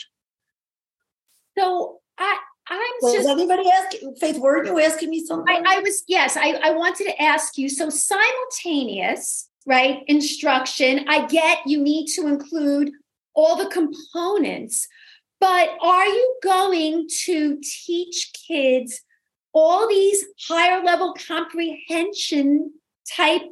[1.59, 2.39] So I,
[2.69, 3.29] I'm well, just.
[3.29, 4.39] anybody asking Faith?
[4.39, 5.53] Were you asking me something?
[5.53, 6.37] I, I was yes.
[6.37, 7.69] I, I wanted to ask you.
[7.69, 10.03] So simultaneous, right?
[10.07, 11.05] Instruction.
[11.09, 12.93] I get you need to include
[13.35, 14.89] all the components,
[15.41, 19.03] but are you going to teach kids?
[19.53, 22.73] all these higher level comprehension
[23.17, 23.43] type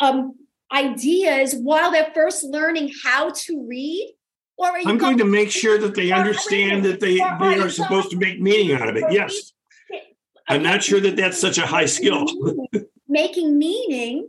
[0.00, 0.34] um,
[0.72, 4.14] ideas while they're first learning how to read?
[4.58, 8.10] Or I'm going, going to make sure that they understand that they, they are supposed
[8.10, 9.04] to make meaning out of it.
[9.10, 9.52] Yes.
[10.48, 12.26] I'm not sure that that's such a high skill.
[13.08, 14.28] Making meaning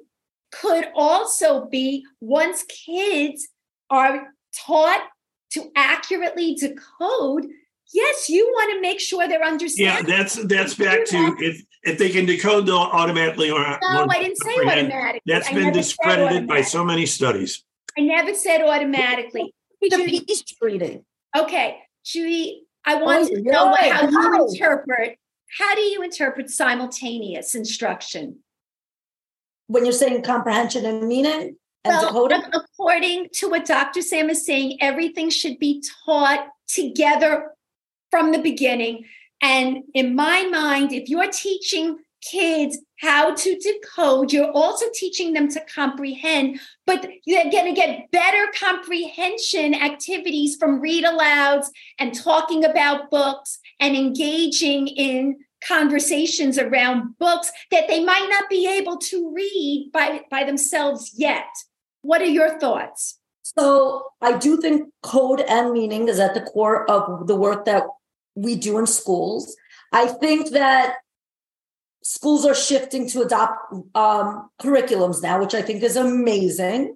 [0.51, 3.47] could also be once kids
[3.89, 4.27] are
[4.65, 5.07] taught
[5.51, 7.47] to accurately decode
[7.93, 10.09] yes, you want to make sure they're understanding.
[10.09, 14.19] Yeah, that's that's back to if if they can decode, they'll automatically or no, I
[14.21, 15.21] didn't say automatically.
[15.25, 17.63] That's been discredited by so many studies.
[17.97, 19.53] I never said automatically.
[19.81, 21.05] The piece reading.
[21.37, 23.91] Okay, Judy, I oh, want oh, to know right.
[23.91, 25.17] how you interpret.
[25.57, 28.39] How do you interpret simultaneous instruction?
[29.67, 31.57] When you're saying comprehension and meaning?
[31.83, 34.01] And well, according to what Dr.
[34.01, 37.51] Sam is saying, everything should be taught together
[38.11, 39.05] from the beginning.
[39.41, 45.47] And in my mind, if you're teaching kids how to decode, you're also teaching them
[45.49, 51.67] to comprehend, but you're going to get better comprehension activities from read alouds
[51.99, 58.67] and talking about books and engaging in conversations around books that they might not be
[58.67, 61.47] able to read by, by themselves yet.
[62.01, 63.19] What are your thoughts?
[63.41, 67.83] So I do think code and meaning is at the core of the work that
[68.35, 69.55] we do in schools.
[69.91, 70.97] I think that
[72.03, 76.95] schools are shifting to adopt um, curriculums now, which I think is amazing.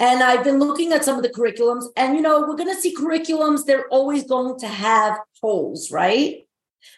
[0.00, 2.80] And I've been looking at some of the curriculums, and you know, we're going to
[2.80, 6.43] see curriculums, they're always going to have holes, right?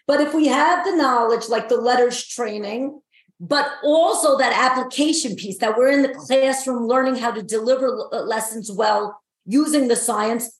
[0.07, 3.01] But if we have the knowledge, like the LETRS training,
[3.39, 8.22] but also that application piece that we're in the classroom learning how to deliver uh,
[8.22, 10.59] lessons well using the science,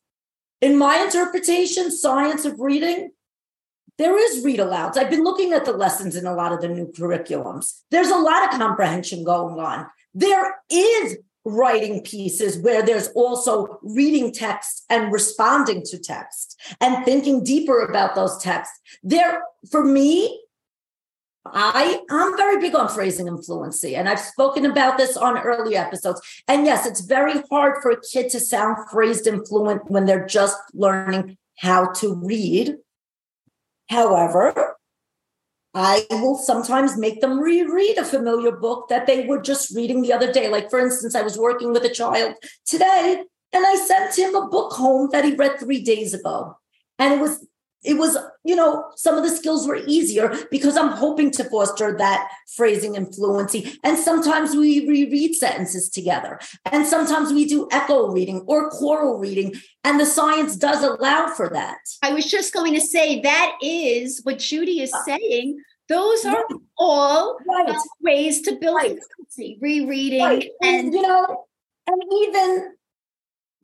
[0.61, 3.11] in my interpretation, science of reading
[3.99, 4.97] there is read alouds.
[4.97, 7.81] I've been looking at the lessons in a lot of the new curriculums.
[7.91, 9.87] There's a lot of comprehension going on.
[10.13, 17.43] There is writing pieces where there's also reading text and responding to text and thinking
[17.43, 18.79] deeper about those texts.
[19.03, 20.43] There, for me,
[21.47, 25.77] I I'm very big on phrasing and fluency, and I've spoken about this on early
[25.77, 26.21] episodes.
[26.49, 30.27] And yes, it's very hard for a kid to sound phrased and fluent when they're
[30.27, 32.77] just learning how to read
[33.89, 34.76] However,
[35.79, 40.15] I will sometimes make them reread a familiar book that they were just reading the
[40.15, 40.49] other day.
[40.49, 43.23] Like, for instance, I was working with a child today
[43.53, 46.57] and I sent him a book home that he read three days ago.
[46.99, 47.47] And it was
[47.87, 51.97] it was, you know, some of the skills were easier because I'm hoping to foster
[51.97, 53.79] that phrasing and fluency.
[53.85, 56.41] And sometimes we reread sentences together.
[56.73, 59.55] And sometimes we do echo reading or choral reading.
[59.85, 61.79] And the science does allow for that.
[62.03, 65.61] I was just going to say that is what Judy is uh, saying.
[65.89, 66.61] Those are right.
[66.77, 67.69] all right.
[67.69, 68.99] Uh, ways to build right.
[69.17, 70.23] fluency, rereading.
[70.23, 71.45] And, and, you know,
[71.87, 72.76] and even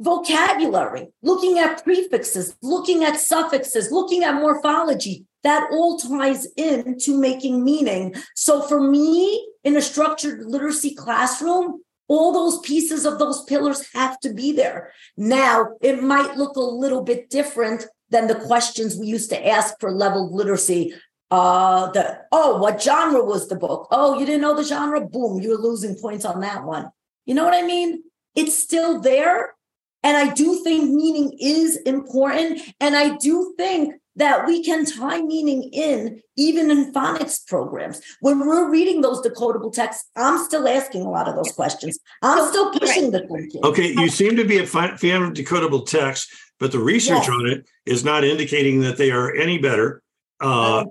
[0.02, 5.26] vocabulary, looking at prefixes, looking at suffixes, looking at morphology.
[5.44, 8.14] That all ties into making meaning.
[8.36, 14.20] So for me, in a structured literacy classroom, all those pieces of those pillars have
[14.20, 14.92] to be there.
[15.16, 19.80] Now, it might look a little bit different than the questions we used to ask
[19.80, 20.94] for level literacy.
[21.30, 23.88] Uh, the oh, what genre was the book?
[23.90, 25.00] Oh, you didn't know the genre?
[25.00, 26.90] Boom, you're losing points on that one.
[27.24, 28.02] You know what I mean?
[28.34, 29.54] It's still there,
[30.02, 32.60] and I do think meaning is important.
[32.80, 38.00] And I do think that we can tie meaning in even in phonics programs.
[38.20, 41.98] When we're reading those decodable texts, I'm still asking a lot of those questions.
[42.20, 43.64] I'm still pushing the thinking.
[43.64, 44.92] Okay, you seem to be a fan
[45.22, 47.28] of decodable text, but the research yes.
[47.28, 50.02] on it is not indicating that they are any better.
[50.40, 50.84] Uh,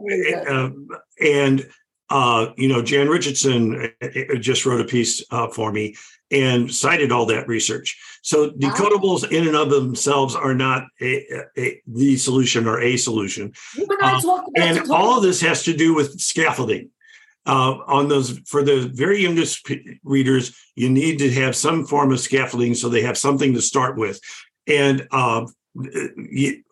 [0.48, 0.70] uh,
[1.22, 1.70] and
[2.12, 5.96] uh, you know, Jan Richardson uh, uh, just wrote a piece uh, for me
[6.30, 7.98] and cited all that research.
[8.22, 11.26] So decodables in and of themselves are not a,
[11.58, 13.54] a, the solution or a solution.
[14.02, 16.90] Uh, and all of this has to do with scaffolding.
[17.48, 22.12] Uh, on those for the very youngest p- readers, you need to have some form
[22.12, 24.20] of scaffolding so they have something to start with.
[24.68, 25.48] And uh,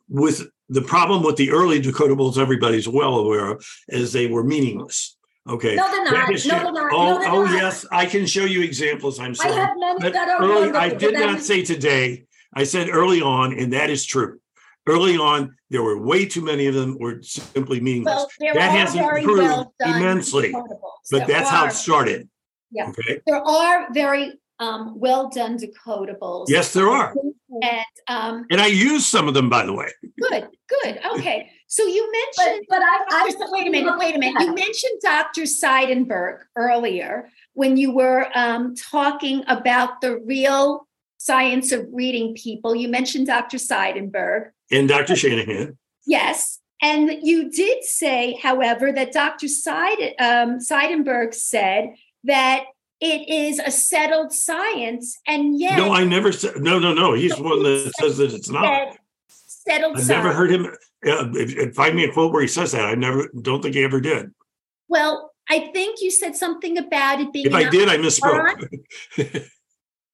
[0.07, 5.17] with the problem with the early decodables, everybody's well aware of, is they were meaningless.
[5.49, 5.75] Okay.
[5.75, 6.29] No, they're not.
[6.29, 6.93] No, they're not.
[6.93, 7.53] Oh, no, they're oh not.
[7.53, 9.19] yes, I can show you examples.
[9.19, 9.53] I'm sorry.
[9.53, 12.25] I have many but that are early, I did not say today.
[12.53, 14.39] I said early on, and that is true.
[14.87, 18.25] Early on, there were way too many of them were simply meaningless.
[18.39, 20.67] Well, that are has very improved well done immensely, but
[21.11, 22.29] There that's how it started.
[22.71, 22.89] Yeah.
[22.89, 23.21] Okay.
[23.25, 26.45] There are very um, well done decodables.
[26.49, 27.15] Yes, there are.
[27.61, 29.89] And um, And I use some of them, by the way.
[30.21, 30.47] good,
[30.83, 30.99] good.
[31.15, 31.51] Okay.
[31.71, 33.51] So you mentioned but I, I Dr.
[33.51, 34.41] wait a minute, wait a minute.
[34.41, 35.43] You mentioned Dr.
[35.43, 40.87] Seidenberg earlier when you were um, talking about the real
[41.19, 42.75] science of reading people.
[42.75, 43.57] You mentioned Dr.
[43.57, 44.49] Seidenberg.
[44.71, 45.15] And Dr.
[45.15, 45.77] Shanahan.
[46.07, 46.59] Yes.
[46.81, 49.47] And you did say, however, that Dr.
[49.47, 51.93] Seid, um, Seidenberg said
[52.23, 52.63] that
[52.99, 56.57] it is a settled science, and yet No, I never said.
[56.57, 57.13] No, no, no.
[57.13, 58.63] He's one that says that it's not.
[58.63, 58.97] that
[59.27, 60.23] settled I've science.
[60.23, 60.75] never heard him.
[61.01, 62.85] If, if find me a quote where he says that.
[62.85, 63.29] I never.
[63.41, 64.31] Don't think he ever did.
[64.87, 67.47] Well, I think you said something about it being.
[67.47, 69.49] If I did, I misspoke.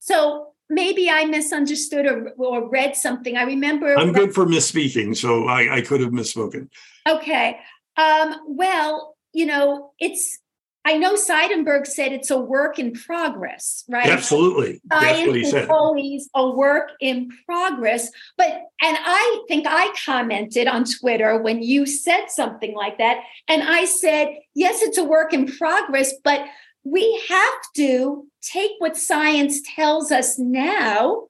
[0.05, 3.37] So maybe I misunderstood or, or read something.
[3.37, 3.97] I remember.
[3.97, 6.69] I'm good for misspeaking, so I, I could have misspoken.
[7.09, 7.59] Okay.
[7.97, 10.37] Um, well, you know, it's.
[10.85, 14.07] I know Seidenberg said it's a work in progress, right?
[14.07, 15.69] Absolutely, that's what he is said.
[15.69, 18.11] always a work in progress.
[18.37, 18.49] But
[18.81, 23.85] and I think I commented on Twitter when you said something like that, and I
[23.85, 26.45] said, yes, it's a work in progress, but
[26.83, 31.27] we have to take what science tells us now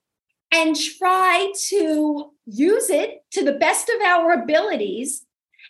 [0.52, 5.25] and try to use it to the best of our abilities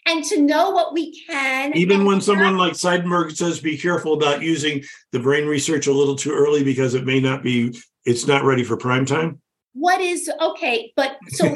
[0.05, 1.75] and to know what we can.
[1.75, 6.15] Even when someone like Seidenberg says, "Be careful about using the brain research a little
[6.15, 7.79] too early because it may not be.
[8.05, 9.41] It's not ready for prime time."
[9.75, 11.45] what is okay, but so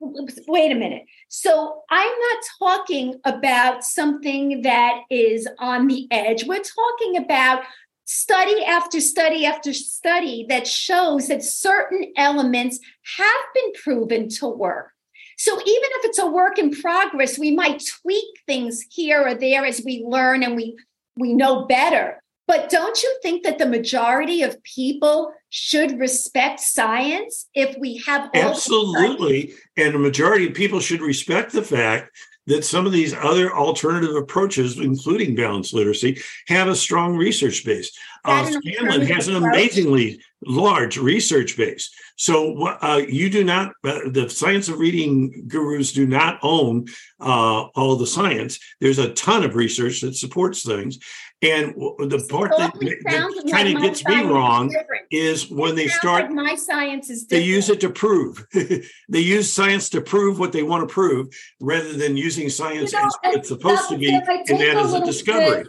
[0.00, 1.04] wait a minute.
[1.28, 6.44] So I'm not talking about something that is on the edge.
[6.44, 7.62] We're talking about
[8.04, 12.80] study after study after study that shows that certain elements
[13.16, 14.90] have been proven to work.
[15.36, 19.64] So even if it's a work in progress, we might tweak things here or there
[19.64, 20.76] as we learn and we
[21.16, 22.20] we know better.
[22.46, 28.30] But don't you think that the majority of people should respect science if we have
[28.34, 32.14] all Absolutely, and the majority of people should respect the fact
[32.46, 37.90] that some of these other alternative approaches, including balanced literacy, have a strong research base.
[38.24, 39.54] Uh, Scanlon has an approach?
[39.54, 41.90] amazingly large research base.
[42.16, 46.86] So uh, you do not, uh, the science of reading gurus do not own
[47.20, 48.58] uh, all the science.
[48.80, 50.98] There's a ton of research that supports things.
[51.42, 52.72] And the part that,
[53.10, 54.76] sounds that like kind of my gets me science is wrong
[55.10, 59.52] is when they start like my science is they use it to prove they use
[59.52, 61.26] science to prove what they want to prove
[61.60, 64.54] rather than using science You know, as it's supposed to be and that is a
[64.54, 65.68] is a little discovery bit-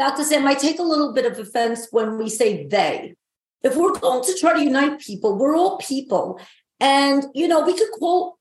[0.00, 0.24] Dr.
[0.24, 3.16] Sam, I take a little bit of offense when we say they.
[3.62, 6.40] If we're going to try to unite people, we're all people.
[6.78, 8.34] And, you know, we could quote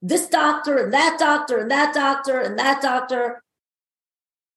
[0.00, 3.42] this doctor and that doctor and that doctor and that doctor.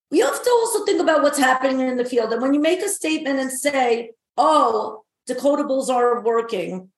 [0.10, 2.32] We have to also think about what's happening in the field.
[2.32, 6.90] And when you make a statement and say, oh, decodables are working,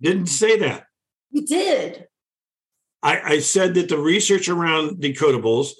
[0.00, 0.86] didn't say that
[1.30, 2.06] you did.
[3.02, 5.72] I, I said that the research around decodables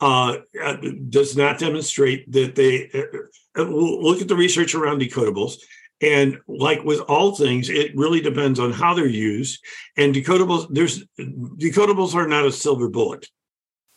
[0.00, 0.76] uh, uh,
[1.08, 5.56] does not demonstrate that they uh, uh, look at the research around decodables
[6.00, 9.60] And like with all things, it really depends on how they're used.
[9.96, 13.26] And decodables, there's decodables are not a silver bullet.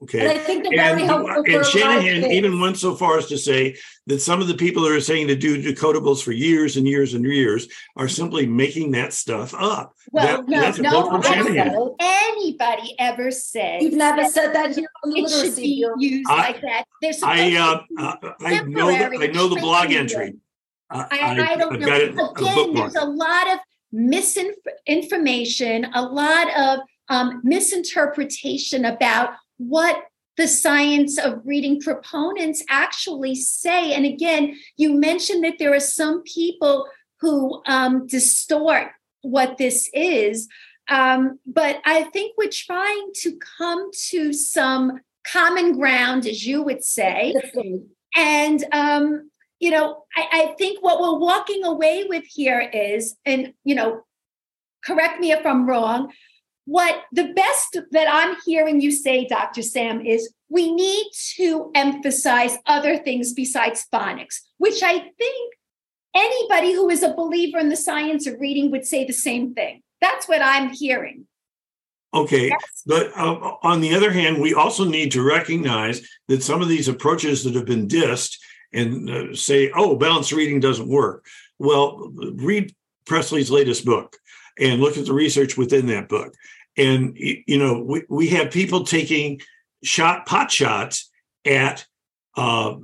[0.04, 0.20] Okay.
[0.20, 2.78] And I think they're very And, helpful for a and lot of Shanahan even went
[2.78, 3.76] so far as to say
[4.06, 7.16] that some of the people that are saying to do decodables for years and years
[7.16, 9.94] and years are simply making that stuff up.
[10.12, 11.56] Well, That- no, that's a no, from I Shanahan.
[11.56, 15.84] haven't anybody ever said You've never that said that here on the it should be
[15.98, 16.84] used I- like that.
[17.02, 19.98] There's supposed I uh, uh, I know the, I know the blog training.
[19.98, 20.34] entry.
[20.90, 21.88] I, I, I don't I've know.
[21.88, 22.76] Again, bookmarked.
[22.76, 23.60] there's a lot of
[23.92, 30.04] misinformation, a lot of um, misinterpretation about what
[30.38, 33.94] the science of reading proponents actually say.
[33.94, 36.88] And again, you mentioned that there are some people
[37.22, 38.92] who um, distort
[39.22, 40.48] what this is.
[40.90, 46.84] Um, but I think we're trying to come to some common ground, as you would
[46.84, 47.34] say.
[48.16, 53.54] And, um, you know, I, I think what we're walking away with here is, and,
[53.64, 54.02] you know,
[54.86, 56.12] correct me if I'm wrong,
[56.66, 59.62] what the best that I'm hearing you say, Dr.
[59.62, 61.08] Sam, is we need
[61.38, 65.54] to emphasize other things besides phonics, which I think
[66.14, 69.82] anybody who is a believer in the science of reading would say the same thing.
[70.02, 71.28] That's what I'm hearing.
[72.14, 72.84] Okay, Yes.
[72.86, 76.88] but uh, on the other hand, we also need to recognize that some of these
[76.88, 78.38] approaches that have been dissed
[78.78, 81.26] and uh, say, "Oh, balanced reading doesn't work."
[81.60, 82.74] Well, read
[83.06, 84.18] Pressley's latest book
[84.60, 86.34] and look at the research within that book.
[86.78, 89.42] And you know, we, we have people taking
[89.84, 91.10] shot pot shots
[91.46, 91.86] at
[92.36, 92.76] uh,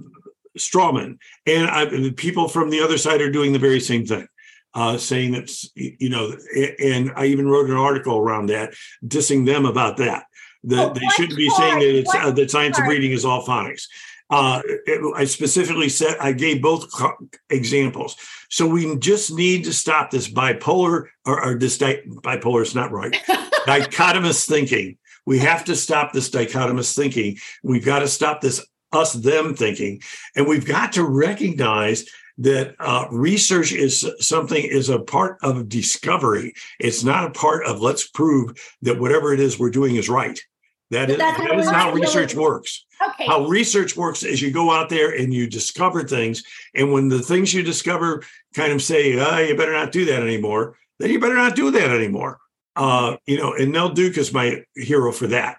[0.57, 4.27] Strawman, and I, people from the other side are doing the very same thing
[4.73, 6.35] uh, saying that you know,
[6.79, 8.73] and I even wrote an article around that,
[9.05, 10.25] dissing them about that.
[10.63, 11.59] That Oh, they shouldn't be part?
[11.59, 13.83] saying that it's uh, that science of reading is all phonics.
[14.29, 16.89] Uh, it- I specifically said I gave both
[17.49, 18.15] examples,
[18.49, 22.91] so we just need to stop this bipolar or, or this di- bipolar is not
[22.91, 23.13] right
[23.67, 24.97] dichotomous thinking.
[25.25, 27.37] We have to stop this dichotomous thinking.
[27.63, 30.01] We've got to stop this us them thinking,
[30.35, 32.05] and we've got to recognize
[32.39, 36.53] that uh, research is something is a part of discovery.
[36.79, 40.39] It's not a part of let's prove that whatever it is we're doing is right.
[40.93, 42.01] That is, that is how how I feel.
[42.01, 42.85] research works.
[43.09, 43.25] Okay.
[43.25, 46.43] How research works is you go out there and you discover things,
[46.73, 48.23] and when the things you discover
[48.55, 51.71] kind of say, "Ah, you better not do that anymore," then you better not do
[51.71, 52.39] that anymore.
[52.75, 55.57] Uh, you know, and Nell Duke is my hero for that.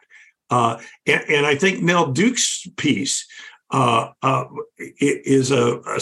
[0.51, 3.27] Uh, and, and I think Nell Duke's piece
[3.71, 4.45] uh, uh,
[4.79, 6.01] is a, a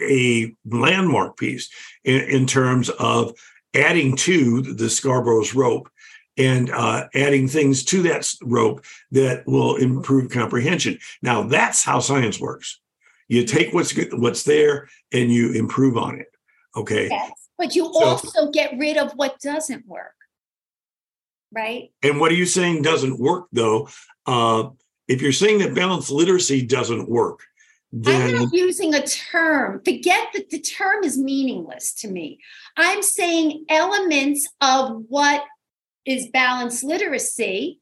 [0.00, 1.70] a landmark piece
[2.04, 3.32] in, in terms of
[3.74, 5.88] adding to the Scarborough's rope
[6.36, 10.98] and uh, adding things to that rope that will improve comprehension.
[11.22, 12.80] Now, that's how science works.
[13.28, 16.26] You take what's good, what's there, and you improve on it.
[16.76, 17.08] Okay.
[17.08, 17.32] Yes.
[17.56, 20.14] But you So- also get rid of what doesn't work.
[21.52, 21.92] Right?
[22.02, 23.88] And what are you saying doesn't work though?
[24.26, 24.70] Uh,
[25.06, 27.44] if you're saying that balanced literacy doesn't work,
[28.06, 29.80] I'm not using a term.
[29.84, 32.40] Forget that the term is meaningless to me.
[32.76, 35.44] I'm saying elements of what
[36.06, 37.80] is balanced literacy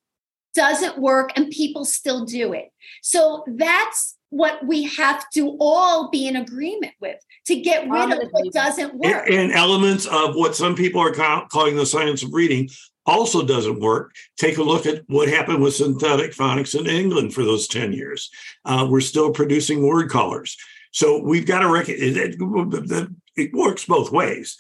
[0.54, 2.70] doesn't work and people still do it.
[3.02, 8.28] So that's what we have to all be in agreement with to get rid of
[8.30, 9.26] what doesn't work.
[9.26, 12.68] and, and elements of what some people are ca- calling the science of reading
[13.04, 14.14] also doesn't work.
[14.38, 18.30] Take a look at what happened with synthetic phonics in England for those 10 years.
[18.64, 20.56] Uh, we're still producing word callers.
[20.92, 24.56] So we've got to recognize it, it, it works both ways.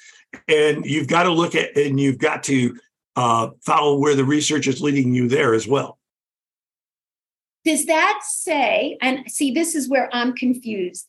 [0.48, 2.76] And you've got to look at and you've got to
[3.16, 5.98] uh, follow where the research is leading you there as well.
[7.64, 11.06] Does that say, and see, this is where I'm confused.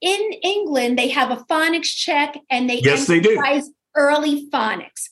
[0.00, 3.40] In England, they have a phonics check and they Yes, they do.
[3.94, 5.08] early phonics.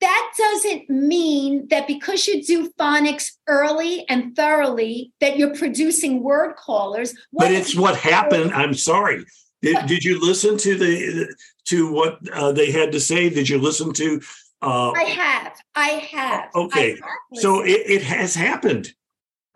[0.00, 6.56] That doesn't mean that because you do phonics early and thoroughly, that you're producing word
[6.56, 7.14] callers.
[7.32, 8.52] but it's what happened.
[8.52, 9.24] I'm sorry.
[9.62, 11.34] Did, did you listen to the
[11.66, 13.30] to what uh, they had to say?
[13.30, 14.20] Did you listen to?
[14.62, 15.52] Uh, I have.
[15.74, 16.50] I have.
[16.54, 17.00] I Okay, have
[17.40, 18.92] so it, it has happened.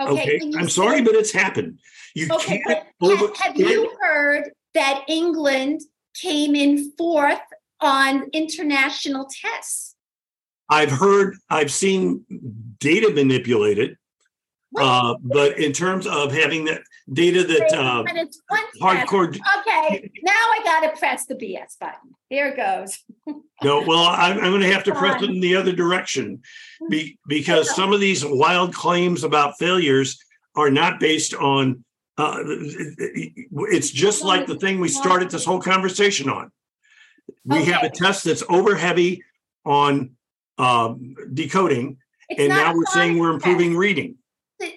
[0.01, 1.79] Okay, you I'm sorry, but it's happened.
[2.15, 2.87] You Okay, can't.
[3.01, 5.81] over- have you heard that England
[6.15, 7.41] came in fourth
[7.81, 9.97] on international tests?
[10.69, 11.37] I've heard.
[11.49, 12.25] I've seen
[12.79, 13.97] data manipulated,
[14.77, 19.09] uh, but in terms of having that data that uh, but it's one test.
[19.09, 19.29] hardcore.
[19.29, 22.15] Okay, now I got to press the BS button.
[22.29, 22.99] Here it goes.
[23.61, 26.43] No, well, I'm, I'm going to have to press it in the other direction,
[26.89, 30.17] be, because some of these wild claims about failures
[30.55, 31.85] are not based on.
[32.17, 36.53] Uh, it's just like the thing we started this whole conversation on.
[37.45, 39.25] We have a test that's over heavy
[39.65, 40.13] on
[40.59, 41.97] um, decoding,
[42.29, 43.79] It's and now we're saying we're improving test.
[43.79, 44.15] reading.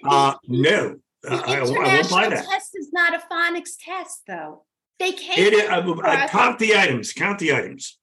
[0.03, 2.45] Uh, no, The I, international that.
[2.47, 4.63] test is not a phonics test, though.
[4.99, 5.39] They can't.
[5.39, 7.13] It I, I count the items.
[7.13, 7.97] Count the items.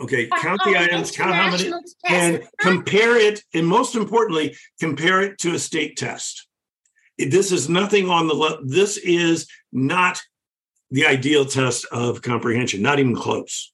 [0.00, 1.10] Okay, count the oh, items.
[1.10, 1.72] Count how many,
[2.08, 3.42] and compare it.
[3.54, 6.46] And most importantly, compare it to a state test.
[7.18, 8.58] This is nothing on the.
[8.64, 10.20] This is not
[10.90, 12.82] the ideal test of comprehension.
[12.82, 13.72] Not even close.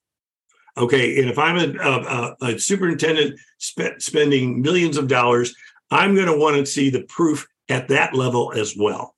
[0.76, 5.54] Okay, and if I'm a, a, a- a superintendent spe- spending millions of dollars,
[5.90, 9.14] I'm going to want to see the proof at that level as well.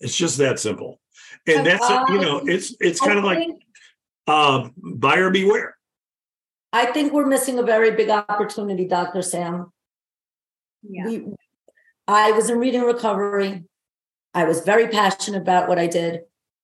[0.00, 1.00] It's just that simple,
[1.46, 3.48] and that's you know, it's it's kind of like
[4.26, 5.76] uh, buyer beware.
[6.72, 9.22] I think we're missing a very big opportunity, Dr.
[9.22, 9.72] Sam.
[10.82, 11.06] Yeah.
[11.06, 11.26] We,
[12.06, 13.64] I was in reading recovery.
[14.34, 16.20] I was very passionate about what I did,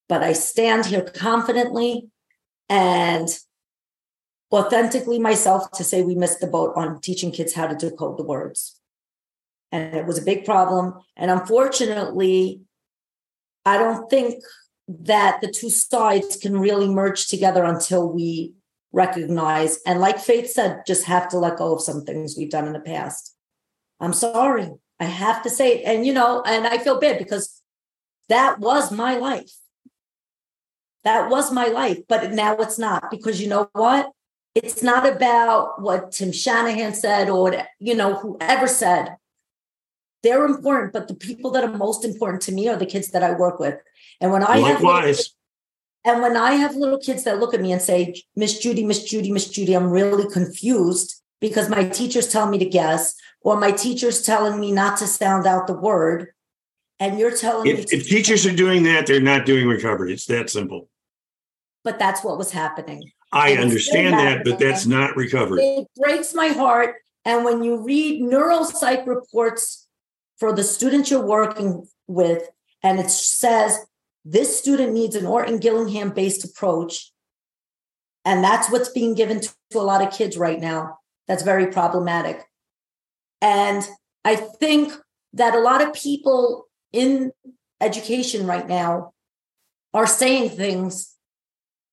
[0.08, 2.10] but I stand here confidently
[2.68, 3.28] and
[4.52, 8.24] authentically myself to say we missed the boat on teaching kids how to decode the
[8.24, 8.78] words.
[9.72, 10.94] And it was a big problem.
[11.16, 12.60] And unfortunately,
[13.64, 14.44] I don't think
[14.88, 18.54] that the two sides can really merge together until we
[18.92, 22.66] recognize and like faith said just have to let go of some things we've done
[22.66, 23.34] in the past.
[24.00, 24.70] I'm sorry.
[25.00, 27.62] I have to say it and you know and i feel bad because
[28.28, 29.52] that was my life.
[31.04, 34.10] That was my life but now it's not because you know what?
[34.54, 39.16] It's not about what tim shanahan said or you know whoever said
[40.22, 43.22] they're important but the people that are most important to me are the kids that
[43.22, 43.76] i work with
[44.20, 45.14] and when i have little
[46.04, 49.04] and when I have little kids that look at me and say, Miss Judy, Miss
[49.04, 53.70] Judy, Miss Judy, I'm really confused because my teacher's telling me to guess, or my
[53.70, 56.32] teacher's telling me not to sound out the word.
[56.98, 60.12] And you're telling me, If, to- if teachers are doing that, they're not doing recovery.
[60.12, 60.88] It's that simple.
[61.84, 63.12] but that's what was happening.
[63.32, 65.62] I And understand that, but that's not recovery.
[65.62, 66.96] It breaks my heart.
[67.24, 69.81] And when you read neuropsych reports
[70.42, 72.48] for the student you're working with,
[72.82, 73.78] and it says
[74.24, 77.12] this student needs an Orton Gillingham based approach,
[78.24, 80.98] and that's what's being given to, to a lot of kids right now,
[81.28, 82.42] that's very problematic.
[83.40, 83.88] And
[84.24, 84.92] I think
[85.34, 87.30] that a lot of people in
[87.80, 89.12] education right now
[89.94, 91.12] are saying things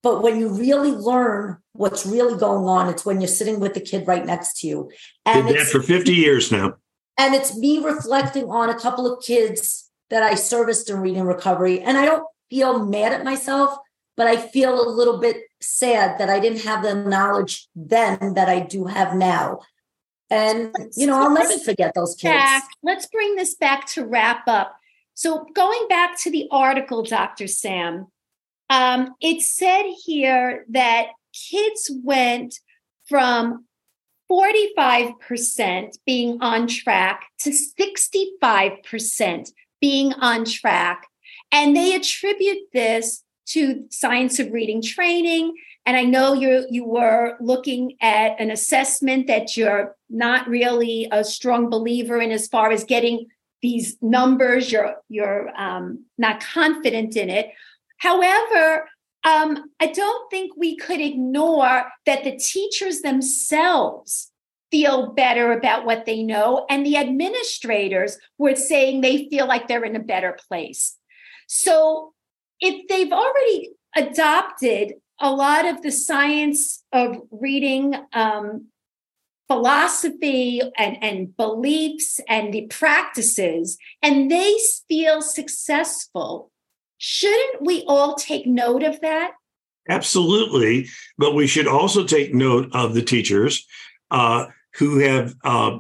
[0.02, 3.82] but when you really learn what's really going on, it's when you're sitting with the
[3.82, 4.90] kid right next to you.
[5.26, 6.76] And Did that for 50 years now.
[7.20, 11.82] And it's me reflecting on a couple of kids that I serviced in reading recovery.
[11.82, 13.78] And I don't feel mad at myself,
[14.16, 18.48] but I feel a little bit sad that I didn't have the knowledge then that
[18.48, 19.60] I do have now.
[20.30, 22.34] And, you know, I'll never forget those kids.
[22.34, 22.70] back.
[22.84, 24.78] Let's bring this back to wrap up.
[25.14, 27.48] So, going back to the article, Dr.
[27.48, 28.08] Sam,
[28.70, 32.60] um, it said here that kids went
[33.10, 33.66] from
[34.30, 39.52] 45% being on track to 65%
[39.82, 41.08] being on track.
[41.52, 45.56] And they attribute this to science of reading training.
[45.86, 51.24] And I know you you were looking at an assessment that you're not really a
[51.24, 53.28] strong believer in as far as getting
[53.64, 54.72] these numbers.
[54.72, 57.50] You're you're um, not confident in it.
[57.98, 58.88] However,
[59.24, 64.32] um, I don't think we could ignore that the teachers themselves
[64.72, 69.84] feel better about what they know, and the administrators were saying they feel like they're
[69.84, 70.96] in a better place.
[71.48, 72.14] So,
[72.60, 78.68] if they've already adopted a lot of the science of reading um,
[79.48, 84.56] philosophy and, and beliefs and the practices, and they
[84.88, 86.52] feel successful,
[87.00, 89.32] shouldn't we all take note of that?
[89.90, 90.88] Absolutely.
[91.18, 93.66] But we should also take note of the teachers
[94.12, 94.46] uh,
[94.76, 95.80] who have uh,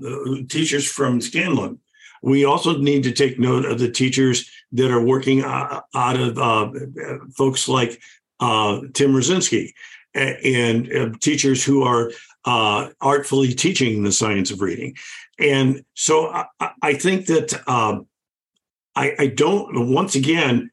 [0.50, 1.80] teachers from Scanlon.
[2.24, 6.38] We also need to take note of the teachers that are working uh, out of
[6.38, 6.72] uh,
[7.36, 8.02] folks like
[8.40, 9.74] uh, Tim Rasinski
[10.14, 12.12] and, uh, teachers who are
[12.46, 14.96] artfully teaching the science of reading.
[15.38, 16.46] And so I,
[16.82, 18.08] I think that um,
[18.96, 20.72] I, I don't, once again,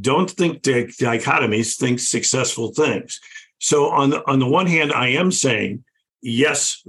[0.00, 3.20] don't think di- dichotomies, think successful things.
[3.58, 5.84] So on the on the one hand, I am saying
[6.20, 6.82] yes.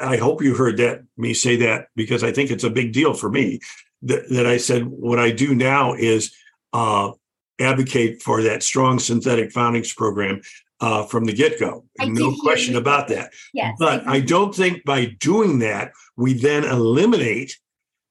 [0.00, 3.14] I hope you heard that me say that because I think it's a big deal
[3.14, 3.60] for me
[4.02, 6.34] that, that I said what I do now is
[6.72, 7.12] uh,
[7.58, 10.40] advocate for that strong synthetic phonics program
[10.80, 11.84] uh, from the get go.
[11.98, 13.32] No question you about that.
[13.52, 13.74] Yes.
[13.78, 17.58] But I don't think by doing that we then eliminate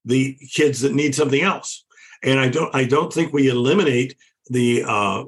[0.04, 1.85] the kids that need something else.
[2.24, 4.16] And I don't I don't think we eliminate
[4.50, 5.24] the uh,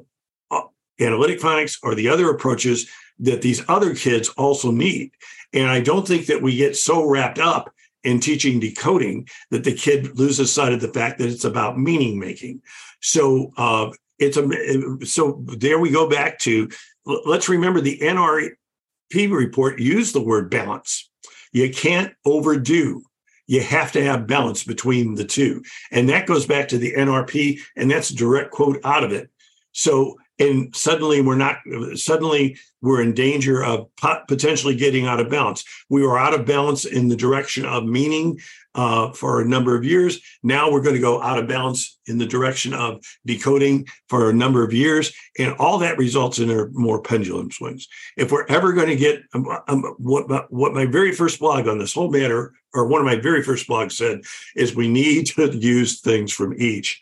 [0.50, 0.62] uh,
[1.00, 2.88] analytic phonics or the other approaches
[3.20, 5.10] that these other kids also need.
[5.52, 7.72] And I don't think that we get so wrapped up
[8.04, 12.18] in teaching decoding that the kid loses sight of the fact that it's about meaning
[12.18, 12.62] making.
[13.00, 16.68] So uh, it's a so there we go back to
[17.04, 21.10] let's remember the NRP report used the word balance.
[21.52, 23.02] You can't overdo.
[23.48, 25.64] You have to have balance between the two.
[25.90, 29.30] And that goes back to the NRP, and that's a direct quote out of it.
[29.72, 31.58] So and suddenly we're not
[31.94, 33.88] suddenly we're in danger of
[34.28, 35.64] potentially getting out of balance.
[35.88, 38.38] We were out of balance in the direction of meaning
[38.76, 40.20] uh, for a number of years.
[40.44, 44.32] Now we're going to go out of balance in the direction of decoding for a
[44.32, 47.88] number of years and all that results in more pendulum swings.
[48.16, 51.78] If we're ever going to get um, um, what, what my very first blog on
[51.78, 54.20] this whole matter or one of my very first blogs said
[54.54, 57.00] is we need to use things from each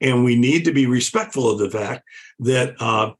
[0.00, 2.04] and we need to be respectful of the fact
[2.40, 3.12] that uh,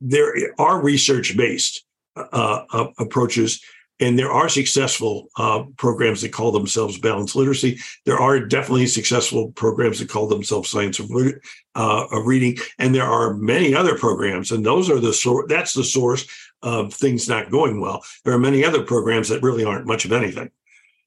[0.00, 1.84] there are research based
[2.16, 3.60] uh, uh, approaches
[3.98, 7.78] and there are successful uh, programs that call themselves balanced literacy.
[8.04, 13.04] There are definitely successful programs that call themselves science of, uh, of reading, and there
[13.04, 15.46] are many other programs, and those are the source.
[15.48, 16.26] That's the source
[16.62, 18.02] of things not going well.
[18.24, 20.50] There are many other programs that really aren't much of anything.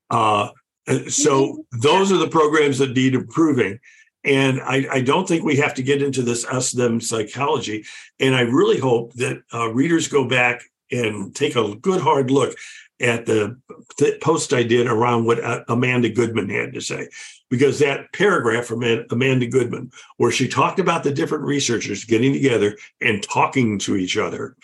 [0.10, 0.50] Uh,
[1.08, 3.80] so those are the programs that need improving.
[4.30, 7.84] And I, I, don't think we have to get into this us them psychology.
[8.20, 10.62] And I really hope that uh, readers go back
[10.92, 12.56] and take a good hard look
[13.02, 13.58] at the,
[13.98, 17.08] the post I did around what uh, Amanda Goodwin had to say.
[17.50, 22.78] Because that paragraph from Amanda Goodwin, where she talked about the different researchers getting together
[23.02, 24.56] and talking to each other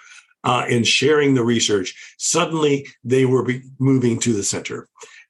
[0.44, 3.48] uh, and sharing the research, suddenly they were
[3.80, 4.88] moving to the center.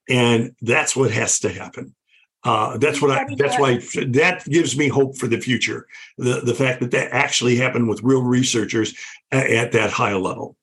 [0.09, 1.95] And that's what has to happen.
[2.45, 3.25] Uh, that's what I.
[3.35, 5.87] That's why that gives me hope for the future.
[6.19, 8.95] The the fact that that actually happened with real researchers
[9.31, 10.55] at, at that high level.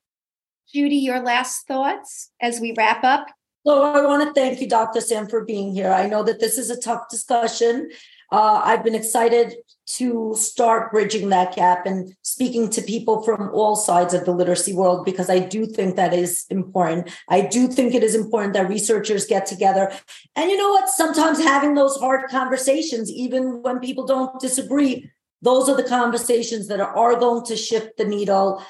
[0.73, 3.27] Judy, your last thoughts as we wrap up.
[3.67, 5.01] So I want to thank you, Dr.
[5.01, 5.91] Sam, for being here.
[5.91, 7.91] I know that this is a tough discussion.
[8.31, 9.57] Uh, I've been excited
[9.99, 14.73] to start bridging that gap and speaking to people from all sides of the literacy
[14.73, 17.11] world because I do think that is important.
[17.29, 19.93] I do think it is important that researchers get together.
[20.35, 20.89] And you know what?
[20.89, 25.11] Sometimes having those hard conversations, even when people don't disagree,
[25.43, 28.65] those are the conversations that are going to shift the needle.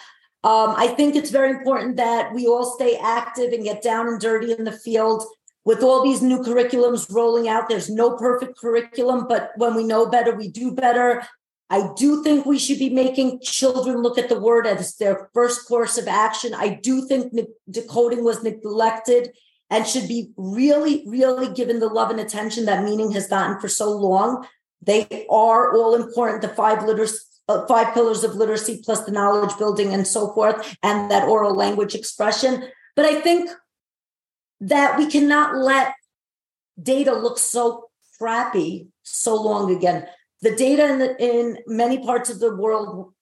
[0.44, 4.20] Um, I think it's very important that we all stay active and get down and
[4.20, 5.24] dirty in the field
[5.64, 10.06] with all these new curriculums rolling out, there's no perfect curriculum, but when we know
[10.06, 11.26] better, we do better.
[11.70, 15.66] I do think we should be making children look at the word as their first
[15.66, 16.52] course of action.
[16.54, 17.32] I do think
[17.70, 19.32] decoding was neglected
[19.70, 23.68] and should be really, really given the love and attention that meaning has gotten for
[23.68, 24.46] so long.
[24.82, 26.42] They are all important.
[26.42, 30.76] The five literacy, uh, five pillars of literacy, plus the knowledge building and so forth,
[30.82, 32.64] and that oral language expression.
[32.96, 33.48] But I think
[34.62, 35.94] that we cannot let
[36.80, 40.06] data look so crappy so long again.
[40.40, 43.12] The data in, the, in many parts of the world,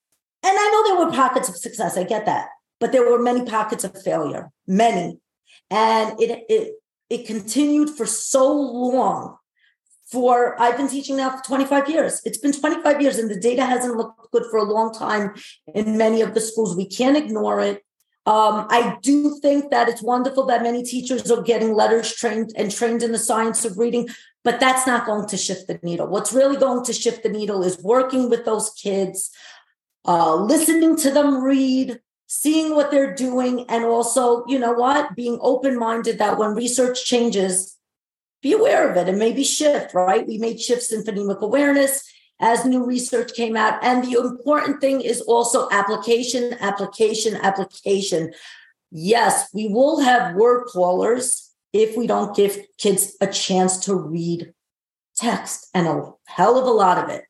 [0.43, 2.49] and I know there were pockets of success, I get that,
[2.79, 5.19] but there were many pockets of failure, many.
[5.71, 6.75] And it, it,
[7.09, 9.37] it continued for so long
[10.11, 12.21] for I've been teaching now for 25 years.
[12.25, 15.35] It's been 25 years and the data hasn't looked good for a long time
[15.73, 16.77] in many of the schools.
[16.77, 17.85] We can't ignore it.
[18.27, 22.71] Um, I do think that it's wonderful that many teachers are getting LETRS trained and
[22.71, 24.09] trained in the science of reading,
[24.45, 26.07] but that's not going to shift the needle.
[26.07, 29.31] What's really going to shift the needle is working with those kids,
[30.07, 35.39] uh, listening to them read, seeing what they're doing, and also, you know what, being
[35.41, 37.79] open minded that when research changes,
[38.43, 40.27] be aware of it and maybe shift, right?
[40.27, 42.03] We made shifts in phonemic awareness
[42.41, 43.83] as new research came out.
[43.85, 48.33] And the important thing is also application, application, application.
[48.91, 54.53] Yes, we will have word callers if we don't give kids a chance to read
[55.17, 57.25] text and a hell of a lot of it.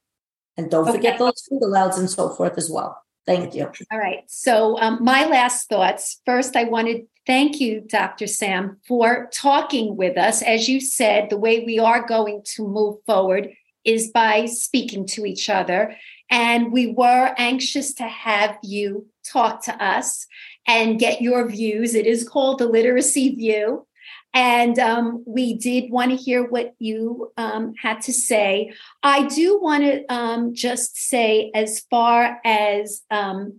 [0.57, 0.97] And don't okay.
[0.97, 3.03] forget those food alouds and so forth as well.
[3.27, 3.70] Thank you.
[3.93, 4.24] All right.
[4.27, 6.20] So, um, my last thoughts.
[6.24, 8.27] First, I wanted to thank you, Dr.
[8.27, 10.43] Sam, for talking with us.
[10.43, 13.51] As you said, the way we are going to move forward
[13.85, 15.97] is by speaking to each other.
[16.31, 20.27] And we were anxious to have you talk to us
[20.66, 21.94] and get your views.
[21.94, 23.86] It is called the Literacy View.
[24.32, 28.73] And um, we did want to hear what you um, had to say.
[29.02, 33.59] I do want to um, just say, as far as um,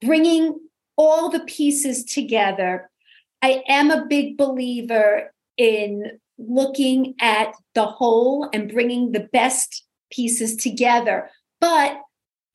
[0.00, 0.60] bringing
[0.96, 2.88] all the pieces together,
[3.42, 10.56] I am a big believer in looking at the whole and bringing the best pieces
[10.56, 11.30] together.
[11.60, 12.00] But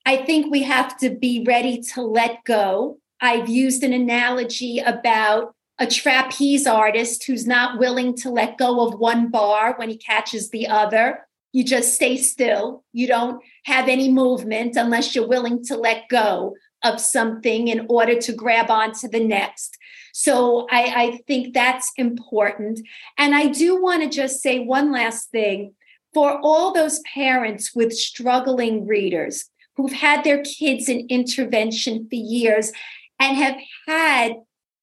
[0.06, 5.54] I think we have to be ready to let go I've used an analogy about
[5.78, 10.50] a trapeze artist who's not willing to let go of one bar when he catches
[10.50, 11.20] the other.
[11.52, 12.84] You just stay still.
[12.92, 18.20] You don't have any movement unless you're willing to let go of something in order
[18.20, 19.78] to grab onto the next.
[20.12, 22.80] So I, I think that's important.
[23.18, 25.74] And I do want to just say one last thing
[26.14, 32.72] for all those parents with struggling readers who've had their kids in intervention for years
[33.18, 33.56] and have
[33.88, 34.34] had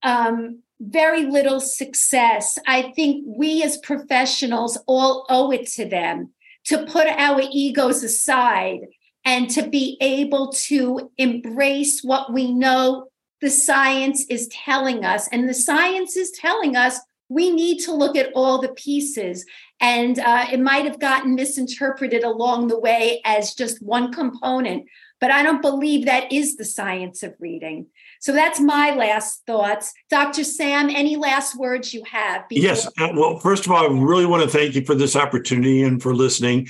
[0.01, 2.57] um, very little success.
[2.65, 6.33] I think we as professionals all owe it to them
[6.65, 8.79] to put our egos aside
[9.25, 13.08] and to be able to embrace what we know
[13.41, 15.27] the science is telling us.
[15.29, 16.99] And the science is telling us
[17.29, 19.45] we need to look at all the pieces.
[19.79, 24.85] And uh, it might have gotten misinterpreted along the way as just one component,
[25.21, 27.85] but I don't believe that is the science of reading.
[28.19, 29.93] So that's my last thoughts.
[30.09, 30.43] Dr.
[30.43, 32.49] Sam, any last words you have?
[32.49, 32.87] Before- yes.
[32.97, 36.01] Uh, well, first of all, I really want to thank you for this opportunity and
[36.01, 36.67] for listening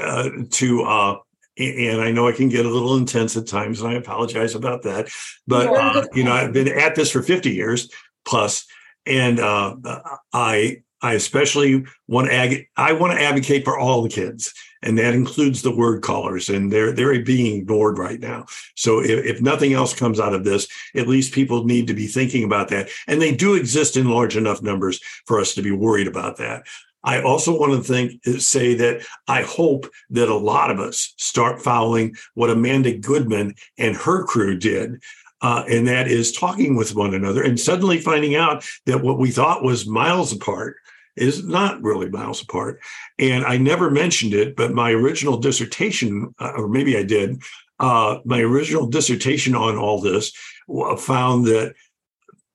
[0.00, 0.82] uh, to.
[0.84, 1.16] Uh,
[1.58, 4.82] and I know I can get a little intense at times, and I apologize about
[4.82, 5.08] that.
[5.46, 7.90] But uh, you know, I've been at this for 50 years
[8.24, 8.66] plus,
[9.06, 9.76] and uh,
[10.32, 14.52] I I especially want to ag- I want to advocate for all the kids,
[14.82, 18.46] and that includes the word callers, and they're they're being ignored right now.
[18.74, 22.06] So if, if nothing else comes out of this, at least people need to be
[22.06, 25.70] thinking about that, and they do exist in large enough numbers for us to be
[25.70, 26.66] worried about that.
[27.06, 31.62] I also want to think say that I hope that a lot of us start
[31.62, 35.00] following what Amanda Goodwin and her crew did
[35.42, 39.30] uh, and that is talking with one another and suddenly finding out that what we
[39.30, 40.76] thought was miles apart
[41.14, 42.80] is not really miles apart.
[43.18, 47.42] And I never mentioned it, but my original dissertation, uh, or maybe I did,
[47.78, 50.32] uh, my original dissertation on all this
[50.98, 51.74] found that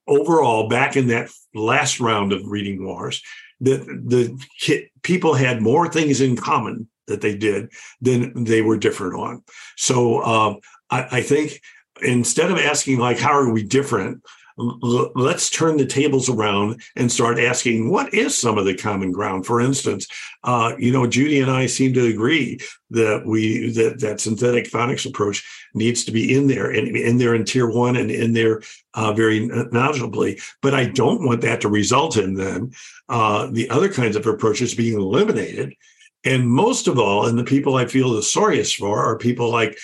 [0.08, 3.22] overall, back in that last round of reading wars,
[3.62, 7.70] that the people had more things in common that they did
[8.02, 9.44] than they were different on.
[9.78, 10.60] So um,
[10.90, 11.62] I, I think
[12.02, 14.24] instead of asking like, how are we different?
[14.58, 19.46] Let's turn the tables around and start asking what is some of the common ground?
[19.46, 20.08] For instance
[20.44, 22.60] uh, you know judy and i seem to agree
[22.90, 27.36] that we that that synthetic phonics approach needs to be in there and in there
[27.36, 28.62] in tier one and in there
[28.94, 32.72] uh, very knowledgeably but i don't want that to result in then
[33.10, 35.76] uh, the other kinds of approaches being eliminated.
[36.24, 39.78] And most of all and the people i feel the sorriest for are people like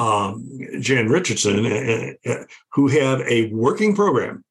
[0.00, 0.48] um,
[0.80, 4.42] Jan Richardson, uh, uh, who have a working program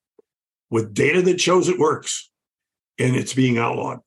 [0.69, 2.29] with data that shows it works
[2.99, 3.99] and it's being outlawed.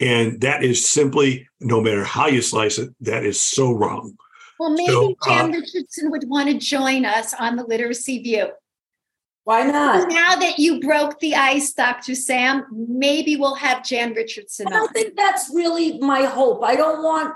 [0.00, 4.16] And that is simply, no matter how you slice it, that is so wrong.
[4.58, 8.48] Well, maybe so, Jan uh, Richardson would want to join us on the Literacy View.
[9.44, 10.08] Why not?
[10.08, 12.14] Now that you broke the ice, Dr.
[12.14, 14.68] Sam, maybe we'll have Jan Richardson.
[14.68, 14.92] I don't on.
[14.94, 16.62] think that's really my hope.
[16.62, 17.34] I don't want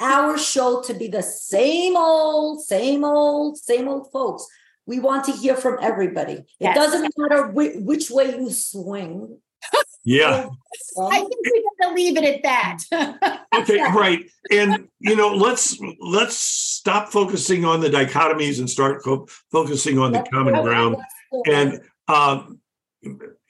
[0.00, 4.46] our show to be the same old, same old, same old folks.
[4.86, 6.44] We want to hear from everybody.
[6.58, 6.76] Yes.
[6.76, 9.38] It doesn't matter which, which way you swing.
[10.04, 10.48] Yeah.
[10.98, 13.44] I think we're going to leave it at that.
[13.54, 14.30] okay, right.
[14.50, 20.12] And you know, let's let's stop focusing on the dichotomies and start co- focusing on
[20.12, 20.96] the common ground.
[21.46, 22.60] And um,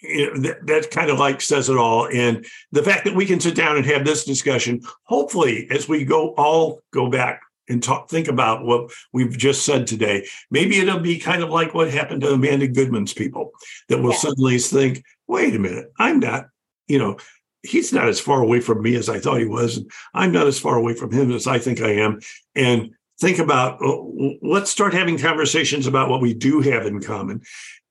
[0.03, 2.09] you know, that, that kind of like says it all.
[2.09, 6.05] And the fact that we can sit down and have this discussion, hopefully, as we
[6.05, 11.01] go all go back and talk, think about what we've just said today, maybe it'll
[11.01, 13.53] be kind of like what happened to Amanda Goodwin's people
[13.89, 14.19] that will yeah.
[14.19, 16.47] suddenly think, wait a minute, I'm not,
[16.89, 17.17] you know,
[17.63, 19.77] he's not as far away from me as I thought he was.
[19.77, 22.21] And I'm not as far away from him as I think I am.
[22.55, 22.91] And
[23.21, 27.43] think about, oh, let's start having conversations about what we do have in common.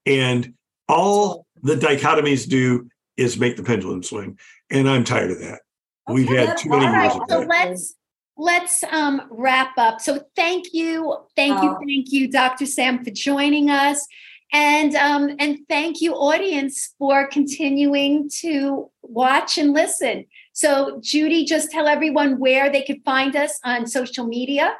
[0.04, 0.54] And
[0.88, 4.38] all the dichotomies do is make the pendulum swing.
[4.70, 5.60] And I'm tired of that.
[6.08, 7.94] Okay, We've had too many years of so let's
[8.36, 10.00] let's um, wrap up.
[10.00, 12.66] So thank you, thank you, thank you, Dr.
[12.66, 14.06] Sam, for joining us.
[14.52, 20.26] And um, and thank you, audience, for continuing to watch and listen.
[20.52, 24.74] So, Judy, just tell everyone where they could find us on social media.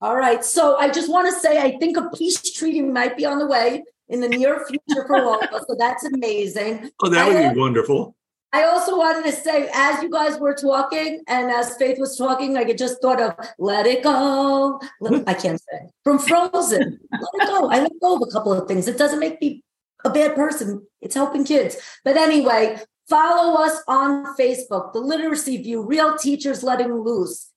[0.00, 0.44] All right.
[0.44, 3.46] So I just want to say I think a peace treaty might be on the
[3.46, 5.64] way in the near future for all of us.
[5.68, 6.90] So that's amazing.
[7.02, 8.16] Oh, that would I, be wonderful.
[8.54, 12.56] I also wanted to say, as you guys were talking and as Faith was talking,
[12.58, 14.78] I just thought of let it go.
[15.00, 16.98] Let, I can't say from Frozen.
[17.12, 17.70] let it go.
[17.70, 18.88] I let go of a couple of things.
[18.88, 19.64] It doesn't make me
[20.04, 20.86] a bad person.
[21.00, 21.76] It's helping kids.
[22.04, 27.50] But anyway, follow us on Facebook, The Literacy View, Real Teachers Letting Loose.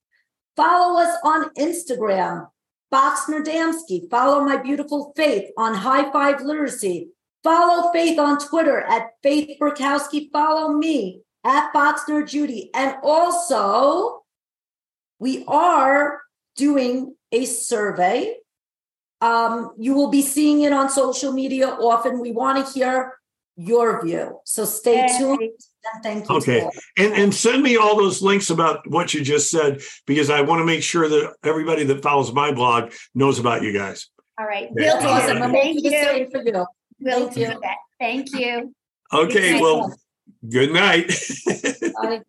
[0.55, 2.47] Follow us on Instagram,
[2.95, 4.09] Boksner Damsky.
[4.09, 7.09] Follow my beautiful Faith on High Five Literacy.
[7.43, 10.31] Follow Faith on Twitter at Faith Borkowsky.
[10.31, 12.69] Follow me at Boksner Judy.
[12.73, 14.23] And also,
[15.19, 16.21] we are
[16.55, 18.37] doing a survey.
[19.19, 22.21] Um, you will be seeing it on social media often.
[22.21, 23.17] We want to hear
[23.55, 24.39] your view.
[24.45, 25.17] So stay Yay.
[25.17, 26.35] tuned and thank you.
[26.37, 26.69] Okay.
[26.97, 30.59] And and send me all those links about what you just said because I want
[30.59, 34.09] to make sure that everybody that follows my blog knows about you guys.
[34.39, 34.69] All right.
[34.75, 34.93] Yeah.
[34.93, 35.39] We'll That's do awesome.
[35.39, 35.51] that.
[35.51, 36.03] We'll Thank do the you.
[36.03, 36.65] same for you.
[36.99, 37.47] We'll Thank do you.
[37.47, 37.77] that.
[37.99, 38.75] Thank you.
[39.13, 39.95] Okay, Thank well,
[40.49, 41.11] good night.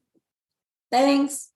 [0.93, 1.49] Thanks.